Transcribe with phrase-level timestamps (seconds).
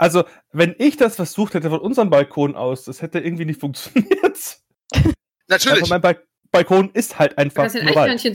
[0.00, 4.58] Also, wenn ich das versucht hätte von unserem Balkon aus, das hätte irgendwie nicht funktioniert.
[5.46, 5.82] Natürlich.
[5.82, 6.14] Also mein ba
[6.50, 8.10] Balkon ist halt Du einfach kannst den nur Wald.
[8.10, 8.34] Eichhörnchen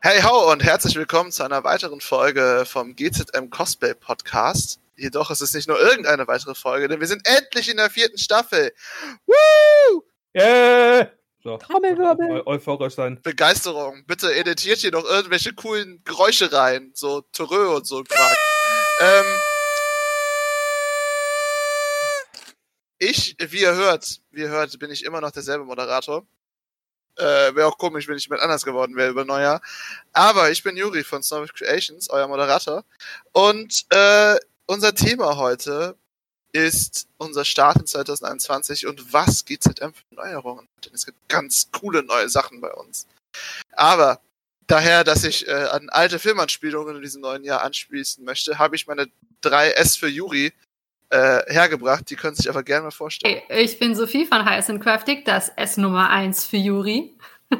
[0.00, 4.80] Hey ho und herzlich willkommen zu einer weiteren Folge vom GZM Cosplay Podcast.
[4.96, 8.18] Jedoch ist es nicht nur irgendeine weitere Folge, denn wir sind endlich in der vierten
[8.18, 8.72] Staffel.
[9.26, 10.02] Woo!
[10.36, 11.10] Yeah!
[11.42, 12.30] So, Trommelwirbel.
[12.30, 13.20] eu- euphorisch sein.
[13.22, 14.04] Begeisterung.
[14.06, 16.90] Bitte editiert hier noch irgendwelche coolen Geräusche rein.
[16.94, 18.36] So Terrö und so Quark.
[19.00, 19.24] ähm,
[22.98, 26.26] ich, wie ihr hört, wie ihr hört, bin ich immer noch derselbe Moderator.
[27.18, 29.60] Äh, wäre auch komisch, wenn ich jemand anders geworden wäre über Neujahr.
[30.12, 32.84] Aber ich bin Juri von Snowy Creations, euer Moderator.
[33.32, 34.36] Und äh,
[34.66, 35.96] unser Thema heute
[36.52, 40.86] ist unser Start in 2021 und was GZM für Neuerungen hat.
[40.86, 43.06] Denn es gibt ganz coole neue Sachen bei uns.
[43.72, 44.20] Aber
[44.66, 48.86] daher, dass ich äh, an alte Filmanspielungen in diesem neuen Jahr anschließen möchte, habe ich
[48.86, 49.08] meine
[49.40, 50.52] drei S für Juri
[51.10, 52.10] äh, hergebracht.
[52.10, 53.40] Die können sich aber gerne mal vorstellen.
[53.48, 57.16] Hey, ich bin Sophie von Heiß and Craftig, das S Nummer 1 für Juri.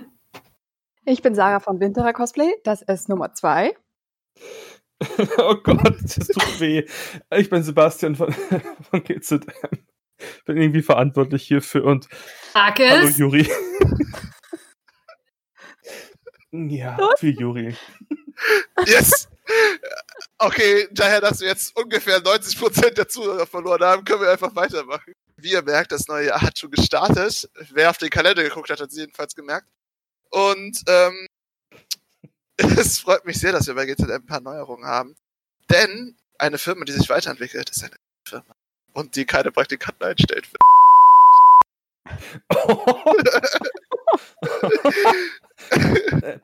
[1.05, 3.75] Ich bin Sarah von Winterer Cosplay, das ist Nummer zwei.
[5.39, 6.85] oh Gott, das tut weh.
[7.35, 8.31] Ich bin Sebastian von,
[8.91, 9.41] von GZM.
[10.45, 12.09] Bin irgendwie verantwortlich hierfür und
[12.55, 13.17] hallo Markus.
[13.17, 13.51] Juri.
[16.53, 17.75] ja, für Juri.
[18.85, 19.31] Yes!
[20.41, 25.13] Okay, daher, dass wir jetzt ungefähr 90% der Zuhörer verloren haben, können wir einfach weitermachen.
[25.37, 27.49] Wie ihr merkt, das neue Jahr hat schon gestartet.
[27.71, 29.69] Wer auf den Kalender geguckt hat, hat es jedenfalls gemerkt.
[30.31, 31.27] Und ähm,
[32.57, 35.17] es freut mich sehr, dass wir bei GZM ein paar Neuerungen haben.
[35.71, 38.55] Denn eine Firma, die sich weiterentwickelt, ist eine Firma.
[38.93, 40.49] Und die keine Praktikanten einstellt.
[46.23, 46.39] Äh,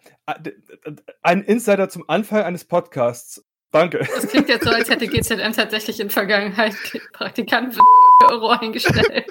[1.22, 3.42] Ein Insider zum Anfang eines Podcasts.
[3.74, 3.98] Danke.
[4.14, 6.76] Das klingt jetzt so, als hätte GZM tatsächlich in Vergangenheit
[7.12, 7.82] Praktikanten für
[8.28, 9.26] Euro eingestellt.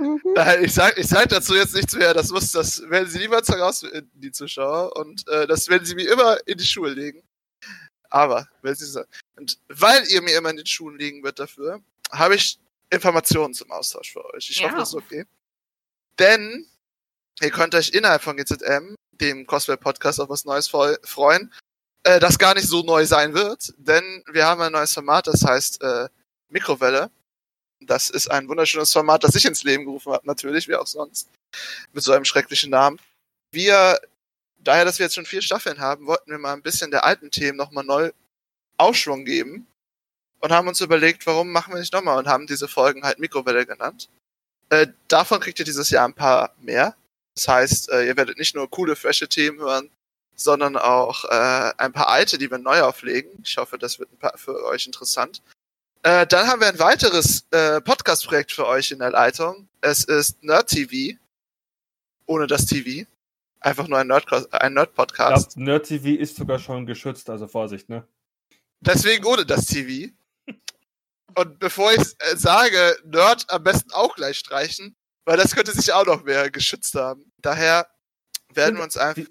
[0.00, 0.20] Mhm.
[0.34, 2.14] Nein, ich sag, ich sag dazu jetzt nichts mehr.
[2.14, 4.96] Das muss, das werden sie niemals herausfinden, die Zuschauer.
[4.96, 7.22] Und äh, das werden sie mir immer in die Schuhe legen.
[8.10, 11.80] Aber, wenn sie sagen, und weil ihr mir immer in den Schuhen liegen wird dafür,
[12.10, 12.58] habe ich
[12.90, 14.48] Informationen zum Austausch für euch.
[14.50, 14.68] Ich Ja.
[14.68, 15.24] hoffe, das ist okay.
[16.18, 16.66] Denn
[17.40, 21.52] ihr könnt euch innerhalb von GZM, dem Cosplay-Podcast, auf was Neues freu- freuen,
[22.04, 23.74] äh, das gar nicht so neu sein wird.
[23.78, 26.08] Denn wir haben ein neues Format, das heißt äh,
[26.48, 27.10] Mikrowelle.
[27.80, 31.28] Das ist ein wunderschönes Format, das ich ins Leben gerufen habe, natürlich, wie auch sonst.
[31.92, 32.98] Mit so einem schrecklichen Namen.
[33.52, 34.00] Wir,
[34.58, 37.30] daher, dass wir jetzt schon vier Staffeln haben, wollten wir mal ein bisschen der alten
[37.30, 38.10] Themen nochmal neu
[38.78, 39.66] Aufschwung geben.
[40.40, 43.66] Und haben uns überlegt, warum machen wir nicht nochmal und haben diese Folgen halt Mikrowelle
[43.66, 44.08] genannt.
[44.70, 46.94] Äh, davon kriegt ihr dieses Jahr ein paar mehr.
[47.34, 49.90] Das heißt, äh, ihr werdet nicht nur coole, frische Themen hören,
[50.40, 53.30] sondern auch äh, ein paar alte, die wir neu auflegen.
[53.44, 55.42] Ich hoffe, das wird ein paar für euch interessant.
[56.04, 59.68] Äh, dann haben wir ein weiteres äh, Podcast-Projekt für euch in der Leitung.
[59.80, 61.18] Es ist Nerd TV.
[62.26, 63.06] Ohne das TV.
[63.60, 65.56] Einfach nur ein Nerd- ein Ja, Nerd-Podcast.
[65.56, 68.06] Nerd TV ist sogar schon geschützt, also Vorsicht, ne?
[68.80, 70.12] Deswegen ohne das TV.
[71.34, 74.94] Und bevor ich äh, sage, Nerd am besten auch gleich streichen,
[75.24, 77.32] weil das könnte sich auch noch mehr geschützt haben.
[77.38, 77.88] Daher
[78.58, 79.22] werden wir uns einfach.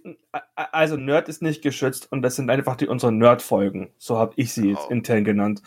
[0.55, 3.93] Also Nerd ist nicht geschützt und das sind einfach die unsere Nerd-Folgen.
[3.99, 4.89] So habe ich sie jetzt Genau.
[4.89, 5.61] intern genannt.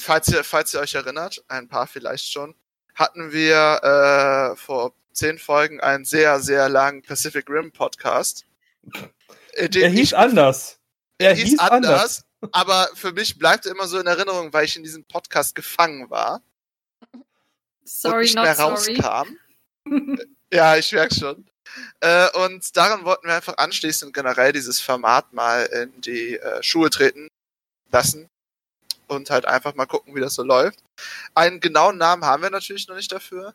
[0.00, 2.56] falls ihr, falls ihr euch erinnert, ein paar vielleicht schon,
[2.96, 8.44] hatten wir äh, vor zehn Folgen einen sehr, sehr langen Pacific Rim Podcast.
[9.54, 10.80] Er hieß ich- anders.
[11.18, 14.82] er hieß anders, aber für mich bleibt er immer so in Erinnerung, weil ich in
[14.82, 16.42] diesem Podcast gefangen war
[17.12, 17.22] und
[17.84, 18.98] Sorry, nicht not mehr sorry.
[19.00, 19.36] rauskam.
[20.52, 21.46] Ja, ich merke schon.
[22.00, 26.90] Äh, und daran wollten wir einfach anschließend generell dieses Format mal in die äh, Schuhe
[26.90, 27.28] treten
[27.90, 28.28] lassen
[29.08, 30.82] und halt einfach mal gucken, wie das so läuft.
[31.34, 33.54] Einen genauen Namen haben wir natürlich noch nicht dafür,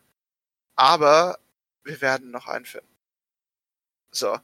[0.76, 1.38] aber
[1.84, 2.88] wir werden noch einen finden.
[4.12, 4.38] So.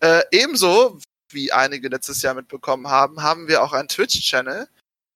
[0.00, 0.98] Äh, ebenso,
[1.30, 4.68] wie einige letztes Jahr mitbekommen haben, haben wir auch einen Twitch-Channel,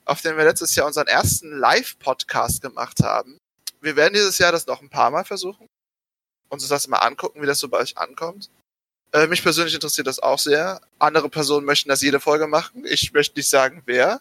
[0.05, 3.39] auf dem wir letztes Jahr unseren ersten Live-Podcast gemacht haben.
[3.81, 5.69] Wir werden dieses Jahr das noch ein paar Mal versuchen
[6.49, 8.51] uns das mal angucken, wie das so bei euch ankommt.
[9.13, 10.81] Äh, mich persönlich interessiert das auch sehr.
[10.99, 12.85] Andere Personen möchten das jede Folge machen.
[12.85, 14.21] Ich möchte nicht sagen, wer.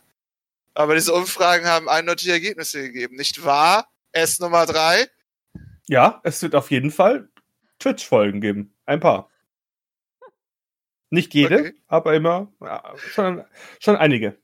[0.73, 3.15] Aber diese Umfragen haben eindeutige Ergebnisse gegeben.
[3.15, 3.89] Nicht wahr?
[4.11, 5.09] S Nummer drei.
[5.87, 7.29] Ja, es wird auf jeden Fall
[7.79, 8.73] Twitch-Folgen geben.
[8.85, 9.29] Ein paar.
[11.09, 11.81] Nicht jede, Okay.
[11.87, 12.51] aber immer.
[12.61, 13.45] Ja, schon,
[13.79, 14.37] schon einige.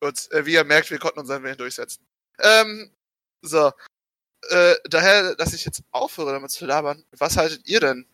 [0.00, 2.06] Gut, äh, wie ihr merkt, wir konnten unseren Willen durchsetzen.
[2.38, 2.90] Ähm,
[3.42, 3.72] so.
[4.48, 8.06] Äh, daher, dass ich jetzt aufhöre, damit zu labern, was haltet ihr denn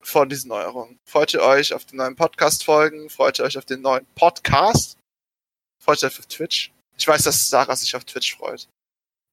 [0.00, 0.98] von diesen Neuerungen?
[1.04, 3.10] Freut ihr euch auf die neuen Podcast-Folgen?
[3.10, 4.98] Freut ihr euch auf den neuen Podcast?
[5.78, 6.72] Freut ihr euch auf Twitch?
[6.96, 8.68] Ich weiß, dass Sarah sich auf Twitch freut.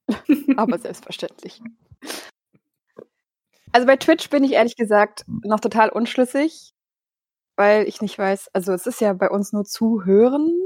[0.57, 1.61] Aber selbstverständlich.
[3.71, 6.73] Also bei Twitch bin ich ehrlich gesagt noch total unschlüssig,
[7.55, 10.62] weil ich nicht weiß, also es ist ja bei uns nur zuhören.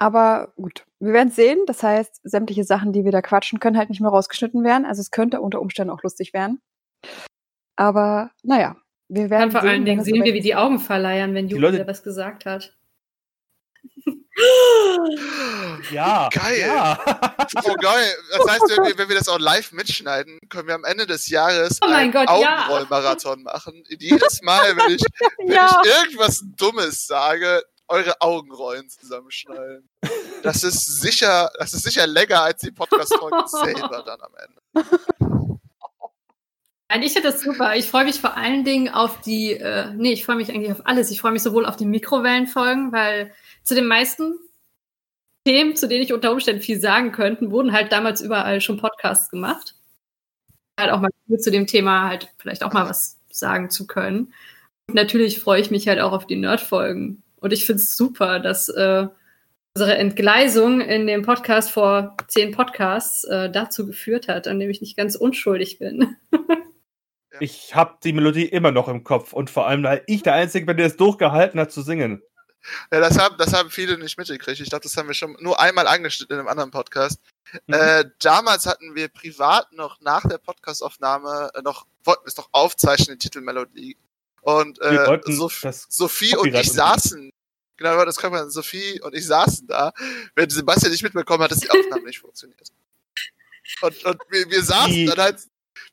[0.00, 1.58] Aber gut, wir werden sehen.
[1.66, 4.86] Das heißt, sämtliche Sachen, die wir da quatschen, können halt nicht mehr rausgeschnitten werden.
[4.86, 6.62] Also es könnte unter Umständen auch lustig werden.
[7.76, 8.76] Aber naja,
[9.08, 9.42] wir werden.
[9.42, 12.02] Dann vor sehen, allen Dingen sehen wir, wie die Augen verleiern, wenn Julia Leute- was
[12.02, 12.74] gesagt hat.
[15.90, 16.28] Ja.
[16.32, 16.60] Geil.
[16.60, 16.98] Ja.
[17.64, 18.14] Oh geil.
[18.30, 21.28] Das heißt, wenn wir, wenn wir das auch live mitschneiden, können wir am Ende des
[21.28, 22.66] Jahres Oh einen Gott, ja.
[22.68, 23.82] Augenrollmarathon machen.
[23.88, 25.02] Jedes Mal, wenn ich,
[25.38, 25.80] wenn Ja.
[25.84, 29.88] ich irgendwas Dummes sage, eure Augenrollen zusammenschneiden.
[30.42, 35.58] Das ist sicher, das ist sicher länger als die Podcast-Folge selber dann am Ende.
[36.88, 37.76] Nein, ich finde das super.
[37.76, 40.86] Ich freue mich vor allen Dingen auf die, äh, nee, ich freue mich eigentlich auf
[40.86, 41.10] alles.
[41.10, 43.32] Ich freue mich sowohl auf die Mikrowellenfolgen, weil
[43.62, 44.38] zu den meisten
[45.46, 49.30] Themen, zu denen ich unter Umständen viel sagen könnte, wurden halt damals überall schon Podcasts
[49.30, 49.76] gemacht.
[50.78, 54.34] Halt auch mal zu dem Thema halt vielleicht auch mal was sagen zu können.
[54.88, 57.22] Und natürlich freue ich mich halt auch auf die Nerd-Folgen.
[57.40, 59.06] Und ich finde es super, dass äh,
[59.74, 64.80] unsere Entgleisung in dem Podcast vor zehn Podcasts äh, dazu geführt hat, an dem ich
[64.80, 66.16] nicht ganz unschuldig bin.
[67.38, 70.66] Ich habe die Melodie immer noch im Kopf und vor allem, weil ich der Einzige
[70.66, 72.22] bin, der es durchgehalten hat zu singen.
[72.92, 74.60] Ja, das haben, das haben viele nicht mitgekriegt.
[74.60, 77.18] Ich glaube, das haben wir schon nur einmal angeschnitten in einem anderen Podcast.
[77.66, 77.74] Mhm.
[77.74, 82.50] Äh, damals hatten wir privat noch nach der Podcastaufnahme äh, noch, wollten wir es noch
[82.52, 83.96] aufzeichnen, die Titelmelodie.
[84.42, 87.30] Und äh, Sof Sophie und ich saßen,
[87.76, 89.92] genau, das kann man, Sophie und ich saßen da,
[90.34, 92.60] wenn Sebastian nicht mitbekommen hat, dass die Aufnahme nicht funktioniert.
[93.82, 95.38] Und, und wir, wir saßen Die- dann halt,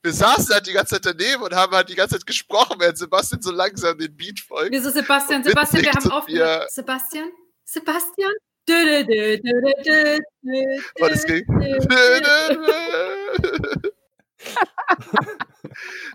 [0.01, 2.97] wir saßen halt die ganze Zeit daneben und haben halt die ganze Zeit gesprochen, während
[2.97, 4.71] Sebastian so langsam den Beat folgt.
[4.71, 5.43] Wieso Sebastian?
[5.43, 7.31] Sebastian, wir haben wir- Sebastian?
[7.65, 8.31] Sebastian?
[8.69, 10.17] Dö, dö, dö,
[11.00, 11.45] Und es ging.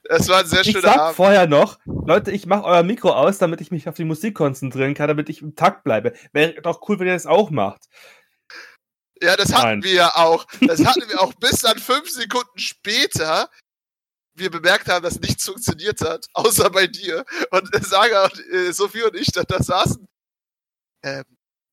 [0.04, 1.16] Es war ein sehr Ich schöner sag Abend.
[1.16, 4.94] vorher noch, Leute, ich mache euer Mikro aus, damit ich mich auf die Musik konzentrieren
[4.94, 6.12] kann, damit ich im Takt bleibe.
[6.32, 7.84] Wäre doch cool, wenn ihr das auch macht.
[9.20, 9.82] Ja, das hatten Nein.
[9.84, 10.46] wir ja auch.
[10.60, 13.48] Das hatten wir auch bis dann fünf Sekunden später
[14.34, 17.24] wir bemerkt haben, dass nichts funktioniert hat, außer bei dir.
[17.50, 20.06] Und Saga und äh, Sophie und ich dann da saßen.
[21.02, 21.24] Ähm,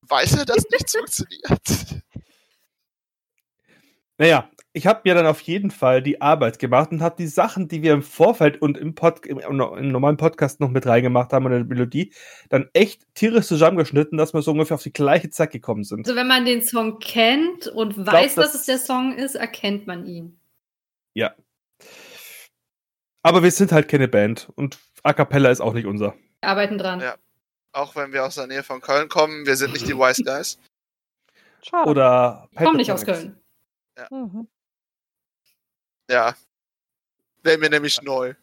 [0.01, 2.03] weiß er, dass nichts funktioniert?
[4.17, 7.67] Naja, ich habe mir dann auf jeden Fall die Arbeit gemacht und habe die Sachen,
[7.67, 11.45] die wir im Vorfeld und im, Pod im, im normalen Podcast noch mit reingemacht haben,
[11.47, 12.13] in der Melodie,
[12.49, 16.05] dann echt tierisch zusammengeschnitten, dass wir so ungefähr auf die gleiche Zeit gekommen sind.
[16.07, 19.87] Also wenn man den Song kennt und weiß, das- dass es der Song ist, erkennt
[19.87, 20.39] man ihn.
[21.15, 21.33] Ja.
[23.23, 26.13] Aber wir sind halt keine Band und A Cappella ist auch nicht unser.
[26.41, 26.99] Wir arbeiten dran.
[27.01, 27.15] Ja.
[27.73, 30.59] Auch wenn wir aus der Nähe von Köln kommen, wir sind nicht die Wise Guys.
[31.63, 31.89] Schade.
[31.89, 33.03] Oder Ich komme nicht aus.
[33.03, 33.35] Köln.
[34.11, 34.47] Mhm.
[36.09, 36.35] Ja.
[37.43, 38.33] Wäre mir nämlich neu.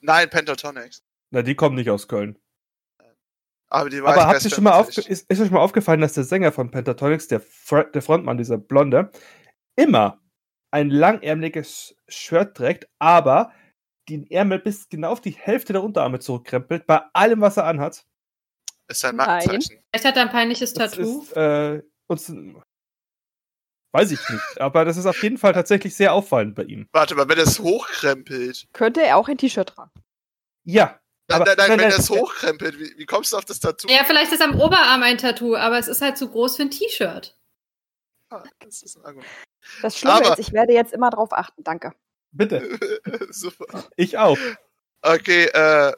[0.00, 1.02] Nein, Pentatonics.
[1.30, 2.38] Na, die kommen nicht aus Köln.
[3.68, 6.14] Aber die Wise Aber habt ihr schon mal ist, ist euch schon mal aufgefallen, dass
[6.14, 9.10] der Sänger von Pentatonics, der, Fr der Frontmann, dieser Blonde,
[9.76, 10.20] immer
[10.72, 13.52] ein langärmeliges Shirt trägt, aber
[14.08, 18.04] den Ärmel bis genau auf die Hälfte der Unterarme zurückkrempelt, bei allem, was er anhat.
[18.88, 19.26] ist ein Nein.
[19.26, 19.82] Markenzeichen.
[19.90, 21.22] Vielleicht hat er ein peinliches Tattoo.
[21.22, 22.32] ist, äh, uns,
[23.92, 26.88] weiß ich nicht, aber das ist auf jeden Fall tatsächlich sehr auffallend bei ihm.
[26.92, 28.66] Warte mal, wenn er es hochkrempelt.
[28.72, 29.90] Könnte er auch ein T-Shirt tragen.
[30.64, 33.44] Ja, Nein, Aber- nein, nein, nein, wenn er es hochkrempelt, wie, wie kommst du auf
[33.44, 33.88] das Tattoo?
[33.88, 36.72] Ja, vielleicht ist am Oberarm ein Tattoo, aber es ist halt zu groß für ein
[36.72, 37.36] T-Shirt.
[38.30, 39.28] Ah, Das ist ein Argument.
[39.80, 41.62] Das Schlimme Aber- ist, ich werde jetzt immer drauf achten.
[41.62, 41.92] Danke.
[42.32, 42.78] bitte.
[43.30, 43.84] Super.
[43.96, 44.38] Ich auch.
[45.02, 45.92] Okay, äh,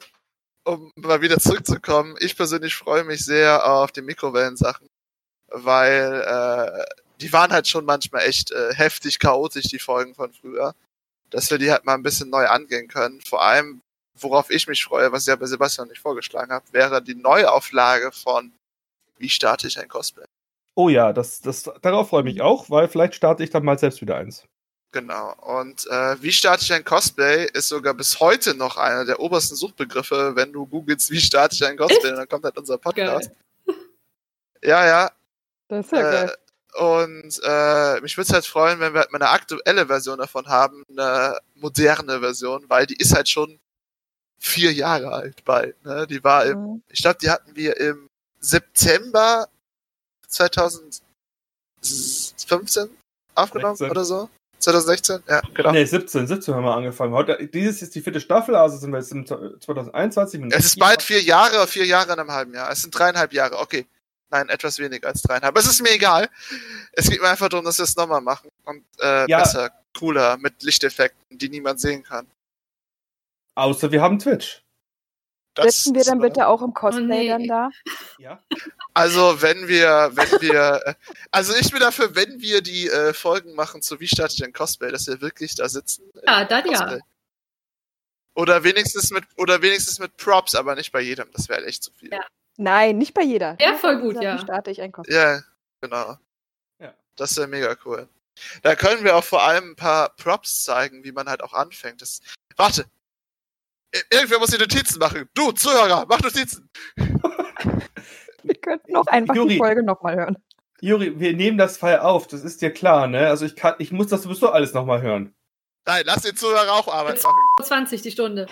[0.65, 4.87] um mal wieder zurückzukommen, ich persönlich freue mich sehr auf die Mikrowellensachen,
[5.47, 6.83] weil äh,
[7.23, 10.75] die waren halt schon manchmal echt äh, heftig chaotisch, die Folgen von früher.
[11.29, 13.21] Dass wir die halt mal ein bisschen neu angehen können.
[13.21, 13.81] Vor allem,
[14.19, 18.11] worauf ich mich freue, was ich ja bei Sebastian nicht vorgeschlagen habe, wäre die Neuauflage
[18.11, 18.51] von
[19.17, 20.25] Wie starte ich ein Cosplay?
[20.75, 23.79] Oh ja, das, das, darauf freue ich mich auch, weil vielleicht starte ich dann mal
[23.79, 24.43] selbst wieder eins.
[24.91, 25.33] Genau.
[25.41, 29.55] Und äh, wie starte ich ein Cosplay ist sogar bis heute noch einer der obersten
[29.55, 33.31] Suchbegriffe, wenn du googelst, wie starte ich ein Cosplay, dann kommt halt unser Podcast.
[33.65, 33.75] Geil.
[34.63, 35.11] Ja, ja.
[35.67, 36.37] Das ist ja Äh, geil.
[36.75, 40.47] Und äh, mich würde es halt freuen, wenn wir halt mal eine aktuelle Version davon
[40.47, 43.59] haben, eine moderne Version, weil die ist halt schon
[44.39, 45.83] vier Jahre alt bald.
[45.85, 46.05] Ne?
[46.07, 46.83] Die war im, Mhm.
[46.89, 49.47] ich glaube, die hatten wir im September
[50.27, 52.89] 2015
[53.35, 53.91] aufgenommen 16.
[53.91, 54.29] oder so?
[54.59, 55.23] 2016?
[55.27, 55.71] Ja, genau.
[55.71, 57.13] Nee, 17, 17 haben wir angefangen.
[57.13, 60.39] Heute, dieses ist die vierte Staffel, also sind wir jetzt im 2021.
[60.39, 62.71] mit Es ist bald vier Jahre, vier Jahre in einem halben Jahr.
[62.71, 63.85] Es sind dreieinhalb Jahre, okay.
[64.33, 65.55] Nein, etwas weniger als dreieinhalb.
[65.57, 66.27] Es ist mir egal.
[66.93, 68.49] Es geht mir einfach darum, dass wir es nochmal machen.
[68.65, 69.37] Und äh, Ja.
[69.37, 72.25] besser, cooler, mit Lichteffekten, die niemand sehen kann.
[73.53, 74.63] Außer wir haben Twitch.
[75.53, 77.27] Das Sitzen wir dann bitte auch im Cosplay nee.
[77.27, 77.69] dann da?
[78.17, 78.41] Ja.
[78.95, 80.93] Also wenn wir, wenn wir, äh,
[81.29, 84.51] also ich bin dafür, wenn wir die äh, Folgen machen zu Wie starte ich ein
[84.51, 86.09] Cosplay, dass wir wirklich da sitzen.
[86.25, 86.79] Ja, dann ja.
[86.79, 87.01] Cosplay.
[88.33, 91.31] Oder wenigstens mit, oder wenigstens mit Props, aber nicht bei jedem.
[91.33, 92.11] Das wäre echt zu viel.
[92.11, 92.25] Ja.
[92.57, 93.57] Nein, nicht bei jeder.
[93.59, 94.37] Ja, voll gut, ja.
[94.37, 95.15] starte ich ein Cosplay.
[95.15, 95.41] Ja,
[95.81, 96.17] genau.
[96.79, 96.93] Ja.
[97.15, 98.07] Das wäre mega cool.
[98.61, 102.01] Da können wir auch vor allem ein paar Props zeigen, wie man halt auch anfängt.
[102.01, 102.19] Das,
[102.55, 102.85] warte!
[103.93, 105.29] Ir- Irgendwer muss die Notizen machen.
[105.33, 106.69] Du, Zuhörer, mach Notizen.
[108.43, 109.53] Wir könnten auch einfach Juri.
[109.53, 110.37] die Folge nochmal hören.
[110.81, 113.27] Juri, wir nehmen das Fall auf, das ist dir klar, ne?
[113.29, 115.33] Also ich kann, ich muss das sowieso alles nochmal hören.
[115.85, 117.39] Nein, lass den Zuhörer auch Arbeit machen.
[117.63, 118.47] 20 die Stunde.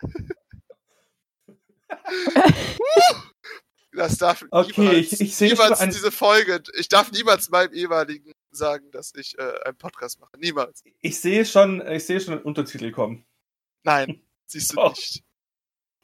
[3.96, 6.62] Das darf Okay, niemals, ich- ich niemals ein- diese Folge.
[6.78, 10.30] Ich darf niemals meinem ehemaligen sagen, dass ich äh, einen Podcast mache.
[10.38, 10.82] Niemals.
[11.00, 13.24] Ich sehe schon, ich sehe schon einen Untertitel kommen.
[13.82, 14.88] Nein, siehst du Oh.
[14.90, 15.22] nicht.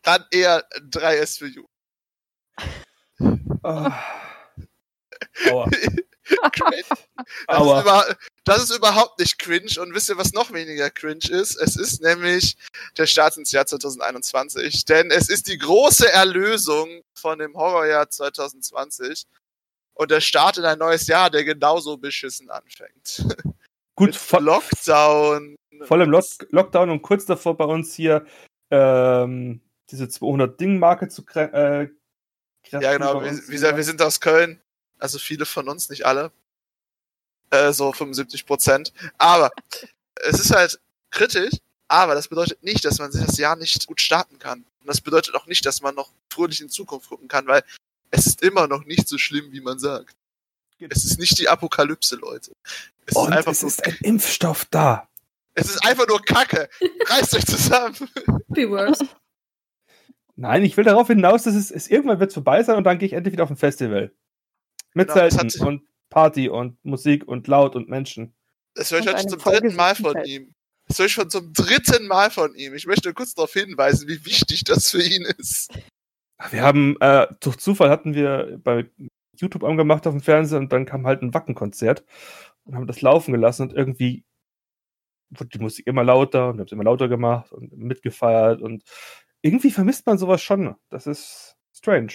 [0.02, 1.64] Dann eher 3S für You.
[3.62, 4.02] Ah.
[5.48, 5.68] Aua.
[7.46, 9.80] Das, ist über, das ist überhaupt nicht cringe.
[9.80, 11.56] Und wisst ihr, was noch weniger cringe ist?
[11.56, 12.56] Es ist nämlich
[12.96, 14.84] der Start ins Jahr 2021.
[14.84, 19.24] Denn es ist die große Erlösung von dem Horrorjahr 2020.
[19.94, 23.26] Und der Start in ein neues Jahr, der genauso beschissen anfängt.
[23.94, 25.56] Gut, Mit voll, Lockdown.
[25.82, 28.24] voll im Lock Lockdown und kurz davor bei uns hier
[28.70, 29.60] ähm,
[29.90, 31.88] diese 200-Ding-Marke zu äh,
[32.70, 33.22] Ja, genau.
[33.22, 34.62] Wir, wir, wir sind aus Köln.
[35.02, 36.30] Also viele von uns, nicht alle.
[37.50, 38.92] Äh, so 75 Prozent.
[39.18, 39.50] Aber
[40.14, 40.78] es ist halt
[41.10, 41.54] kritisch,
[41.88, 44.64] aber das bedeutet nicht, dass man sich das Jahr nicht gut starten kann.
[44.80, 47.64] Und das bedeutet auch nicht, dass man noch fröhlich in Zukunft gucken kann, weil
[48.12, 50.14] es ist immer noch nicht so schlimm, wie man sagt.
[50.78, 52.52] Es ist nicht die Apokalypse, Leute.
[53.06, 55.08] Es Und ist einfach es ist ein Impfstoff da.
[55.54, 56.68] es ist einfach nur Kacke.
[57.06, 57.96] Reißt euch zusammen.
[58.48, 59.08] Be worse.
[60.36, 63.06] Nein, ich will darauf hinaus, dass es, es irgendwann wird vorbei sein und dann gehe
[63.06, 64.12] ich endlich wieder auf ein Festival.
[64.94, 68.34] Mit Genau, Zelten hat- und Party und Musik und laut und Menschen.
[68.74, 70.28] Das höre ich heute zum dritten Mal von Feld.
[70.28, 70.54] ihm.
[70.88, 72.74] Das höre ich schon zum dritten Mal von ihm.
[72.74, 75.72] Ich möchte kurz darauf hinweisen, wie wichtig das für ihn ist.
[76.50, 78.90] Wir haben, äh, durch Zufall hatten wir bei
[79.36, 82.04] YouTube angemacht auf dem Fernseher und dann kam halt ein Wackenkonzert
[82.64, 84.24] und haben das laufen gelassen und irgendwie
[85.30, 88.82] wurde die Musik immer lauter und wir haben es immer lauter gemacht und mitgefeiert und
[89.40, 90.76] irgendwie vermisst man sowas schon.
[90.90, 92.12] Das ist strange.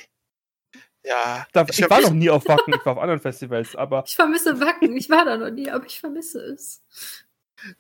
[1.08, 4.04] Ja, Da, Ich ich, war noch nie auf Wacken, ich war auf anderen Festivals, aber
[4.06, 4.96] Ich vermisse Wacken.
[4.98, 6.84] Ich war da noch nie, aber ich vermisse es.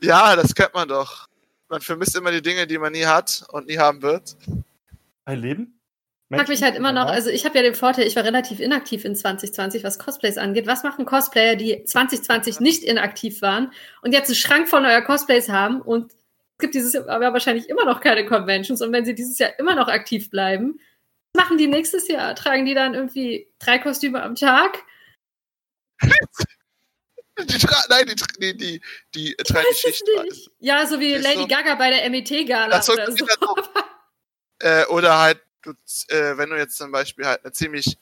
[0.01, 1.27] ja, das kennt man doch.
[1.69, 4.37] Man vermisst immer die Dinge, die man nie hat und nie haben wird.
[5.25, 5.77] ein Leben?
[6.29, 8.59] Ich frag mich halt immer noch, also ich habe ja den Vorteil, ich war relativ
[8.59, 10.67] inaktiv in 2020, was Cosplays angeht.
[10.67, 15.47] Was machen Cosplayer, die 2020 nicht inaktiv waren und jetzt einen Schrank voll neuer Cosplays
[15.47, 19.15] haben und es gibt dieses Jahr aber wahrscheinlich immer noch keine Conventions und wenn sie
[19.15, 20.79] dieses Jahr immer noch aktiv bleiben,
[21.35, 22.35] machen die nächstes Jahr?
[22.35, 24.83] Tragen die dann irgendwie drei Kostüme am Tag?
[27.39, 28.81] Die nein, die, die, die,
[29.13, 30.03] die tragen Schicht.
[30.59, 31.47] Ja, so wie Lady du?
[31.47, 33.25] Gaga bei der MET-Gala oder so.
[34.59, 35.69] Äh, oder halt, du,
[36.07, 37.95] äh, wenn du jetzt zum Beispiel halt eine ziemlich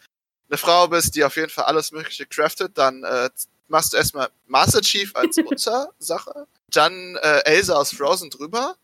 [0.47, 3.29] eine Frau bist, die auf jeden Fall alles Mögliche craftet, dann äh,
[3.67, 8.77] machst du erstmal Master Chief als Untersache, dann äh, Elsa aus Frozen drüber,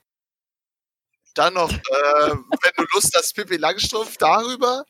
[1.33, 4.83] dann noch, äh, wenn du Lust hast, Pippi Langstrumpf darüber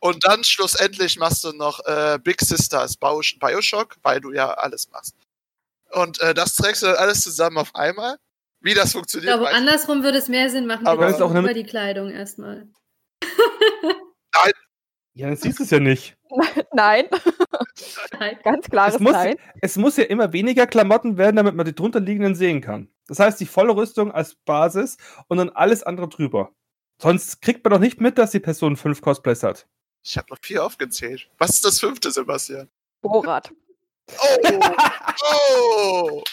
[0.00, 4.50] und dann schlussendlich machst du noch äh, Big Sister als Bio Bioshock, weil du ja
[4.54, 5.14] alles machst.
[5.90, 8.16] Und äh, das trägst du dann alles zusammen auf einmal.
[8.60, 10.86] Wie das Ich funktioniert, glaube, ich andersrum würde es mehr Sinn machen.
[10.86, 12.68] Aber- Kannst auch über die Kleidung erstmal.
[15.14, 16.16] Ja, dann siehst du es ja nicht.
[16.72, 17.06] Nein,
[18.18, 18.38] Nein.
[18.42, 19.36] ganz klares Es muss- Nein.
[19.60, 22.88] Es muss ja immer weniger Klamotten werden, damit man die drunter liegenden sehen kann.
[23.06, 24.96] Das heißt, die volle Rüstung als Basis
[25.28, 26.52] und dann alles andere drüber.
[27.00, 29.66] Sonst kriegt man doch nicht mit, dass die Person fünf Cosplays hat.
[30.04, 31.28] Ich habe noch vier aufgezählt.
[31.38, 32.68] Was ist das fünfte, Sebastian?
[33.00, 33.52] Borat.
[34.18, 34.60] Oh!
[35.32, 36.24] oh!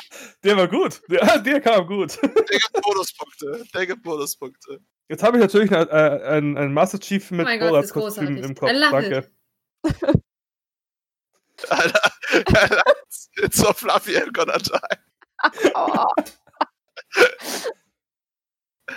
[0.43, 1.01] Der war gut.
[1.09, 2.21] Der, der kam gut.
[2.21, 3.65] Der gibt Bonuspunkte.
[3.73, 4.81] Der gibt Bonuspunkte.
[5.07, 8.55] Jetzt habe ich natürlich einen, äh, einen, einen Master Chief mit Oh Borats Kostüm im
[8.55, 8.69] Kopf.
[8.69, 9.31] Danke.
[11.67, 12.83] Alter, Alter,
[13.37, 14.79] it's so fluffy I'm gonna die.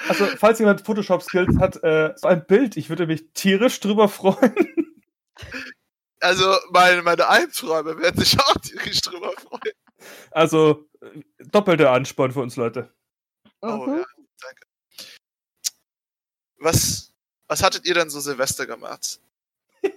[0.09, 4.55] Also, falls jemand Photoshop-Skills hat, äh, so ein Bild, ich würde mich tierisch drüber freuen.
[6.21, 9.75] Also, meine, meine Albträume werden sich auch tierisch drüber freuen.
[10.31, 10.89] Also
[11.39, 12.93] doppelter Ansporn für uns Leute.
[13.61, 13.99] Oh Mhm.
[13.99, 14.05] ja,
[14.41, 14.67] danke.
[16.59, 17.13] Was,
[17.49, 19.21] was hattet ihr denn so Silvester gemacht?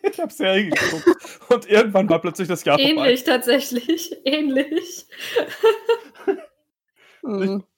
[0.02, 1.06] Ich habe Serien geguckt
[1.50, 4.16] und irgendwann war plötzlich das Jahr Ähnlich tatsächlich.
[4.26, 5.06] Ähnlich.
[7.22, 7.44] Mhm.
[7.44, 7.44] vorbei.
[7.46, 7.75] Ich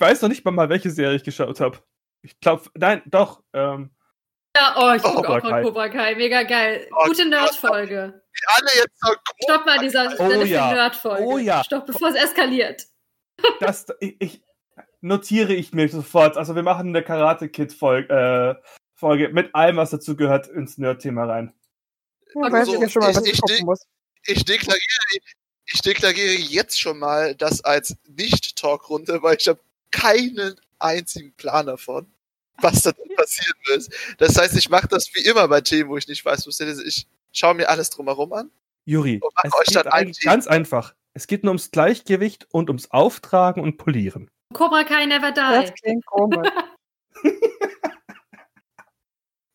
[0.00, 1.78] weiß noch nicht mal, mal welche Serie ich geschaut habe.
[2.22, 3.42] Ich glaube, nein, doch.
[3.52, 3.90] Ähm,
[4.56, 5.62] Ja, oh, ich gucke Cobra auch von Kai.
[5.62, 6.14] Cobra Kai.
[6.14, 6.88] Mega geil.
[6.92, 8.22] Oh, Gute Nerd-Folge.
[8.46, 8.98] Alle jetzt
[9.44, 10.68] Stopp mal dieser Stelle für ja.
[10.68, 11.22] die Nerd-Folge.
[11.24, 11.62] Oh ja.
[11.64, 12.86] Stopp, bevor es eskaliert.
[13.60, 14.42] das ich, ich
[15.00, 16.36] notiere ich mir sofort.
[16.36, 20.78] Also wir machen eine Karate Kid Folge, äh, Folge mit allem, was dazu gehört, ins
[20.78, 21.52] Nerd-Thema rein.
[22.34, 23.86] Ja, Also, ich ja schon mal, was ich- ich ich- gucken muss.
[24.26, 24.80] ich deklariere,
[25.66, 29.60] ich deklariere jetzt schon mal das als Nicht-Talk-Runde, weil ich habe
[29.94, 32.06] keinen einzigen Plan davon,
[32.60, 33.88] was da passieren wird.
[34.18, 36.78] Das heißt, ich mache das wie immer bei Themen, wo ich nicht weiß, was das
[36.78, 36.84] ist.
[36.86, 38.50] Ich schaue mir alles drumherum an.
[38.84, 40.30] Juri, es euch geht dann ein eigentlich Team.
[40.30, 40.94] ganz einfach.
[41.14, 44.30] Es geht nur ums Gleichgewicht und ums Auftragen und Polieren.
[44.52, 45.72] Cobra Kai Never Das Die.
[45.80, 46.48] klingt komisch.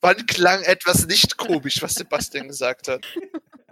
[0.02, 3.06] Wann klang etwas nicht komisch, was Sebastian gesagt hat?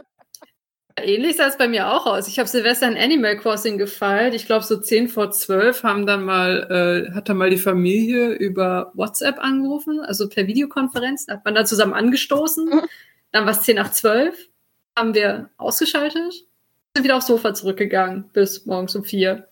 [1.00, 2.28] Ähnlich sah es bei mir auch aus.
[2.28, 4.34] Ich habe Silvester in Animal Crossing gefeiert.
[4.34, 8.30] Ich glaube, so 10 vor 12 haben dann mal, äh, hat dann mal die Familie
[8.32, 11.28] über WhatsApp angerufen, also per Videokonferenz.
[11.28, 12.66] Da hat man dann zusammen angestoßen.
[12.66, 12.82] Mhm.
[13.32, 14.36] Dann war es 10 nach 12.
[14.98, 16.34] Haben wir ausgeschaltet.
[16.96, 19.48] Sind wieder aufs Sofa zurückgegangen bis morgens um 4.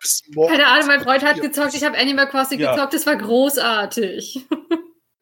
[0.00, 0.50] Bis morgen.
[0.52, 1.74] Keine Ahnung, mein Freund hat gezockt.
[1.74, 2.72] Ich habe Animal Crossing Ja.
[2.74, 2.94] gezockt.
[2.94, 4.40] Das war großartig.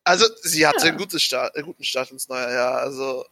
[0.04, 0.90] Also, sie hatte Ja.
[0.92, 2.78] einen guten Start, einen guten Start ins neue Jahr.
[2.80, 3.24] Also,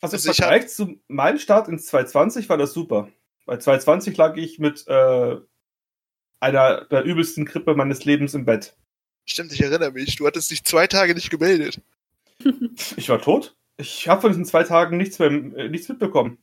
[0.00, 3.08] Also im Also ich hab- Vergleich zu meinem Start ins 2020 war das super.
[3.46, 5.36] Bei 2020 lag ich mit äh,
[6.40, 8.76] einer der übelsten Grippe meines Lebens im Bett.
[9.24, 10.16] stimmt, ich erinnere mich.
[10.16, 11.80] Du hattest dich zwei Tage nicht gemeldet.
[12.96, 13.56] Ich war tot.
[13.78, 16.38] Ich habe von diesen zwei Tagen nichts, mehr, äh, nichts mitbekommen.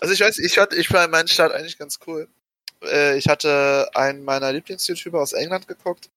[0.00, 2.28] Also ich weiß, ich hatte, ich war meinen Start eigentlich ganz cool.
[2.82, 6.10] Äh, ich hatte einen meiner Lieblings-YouTuber aus England geguckt.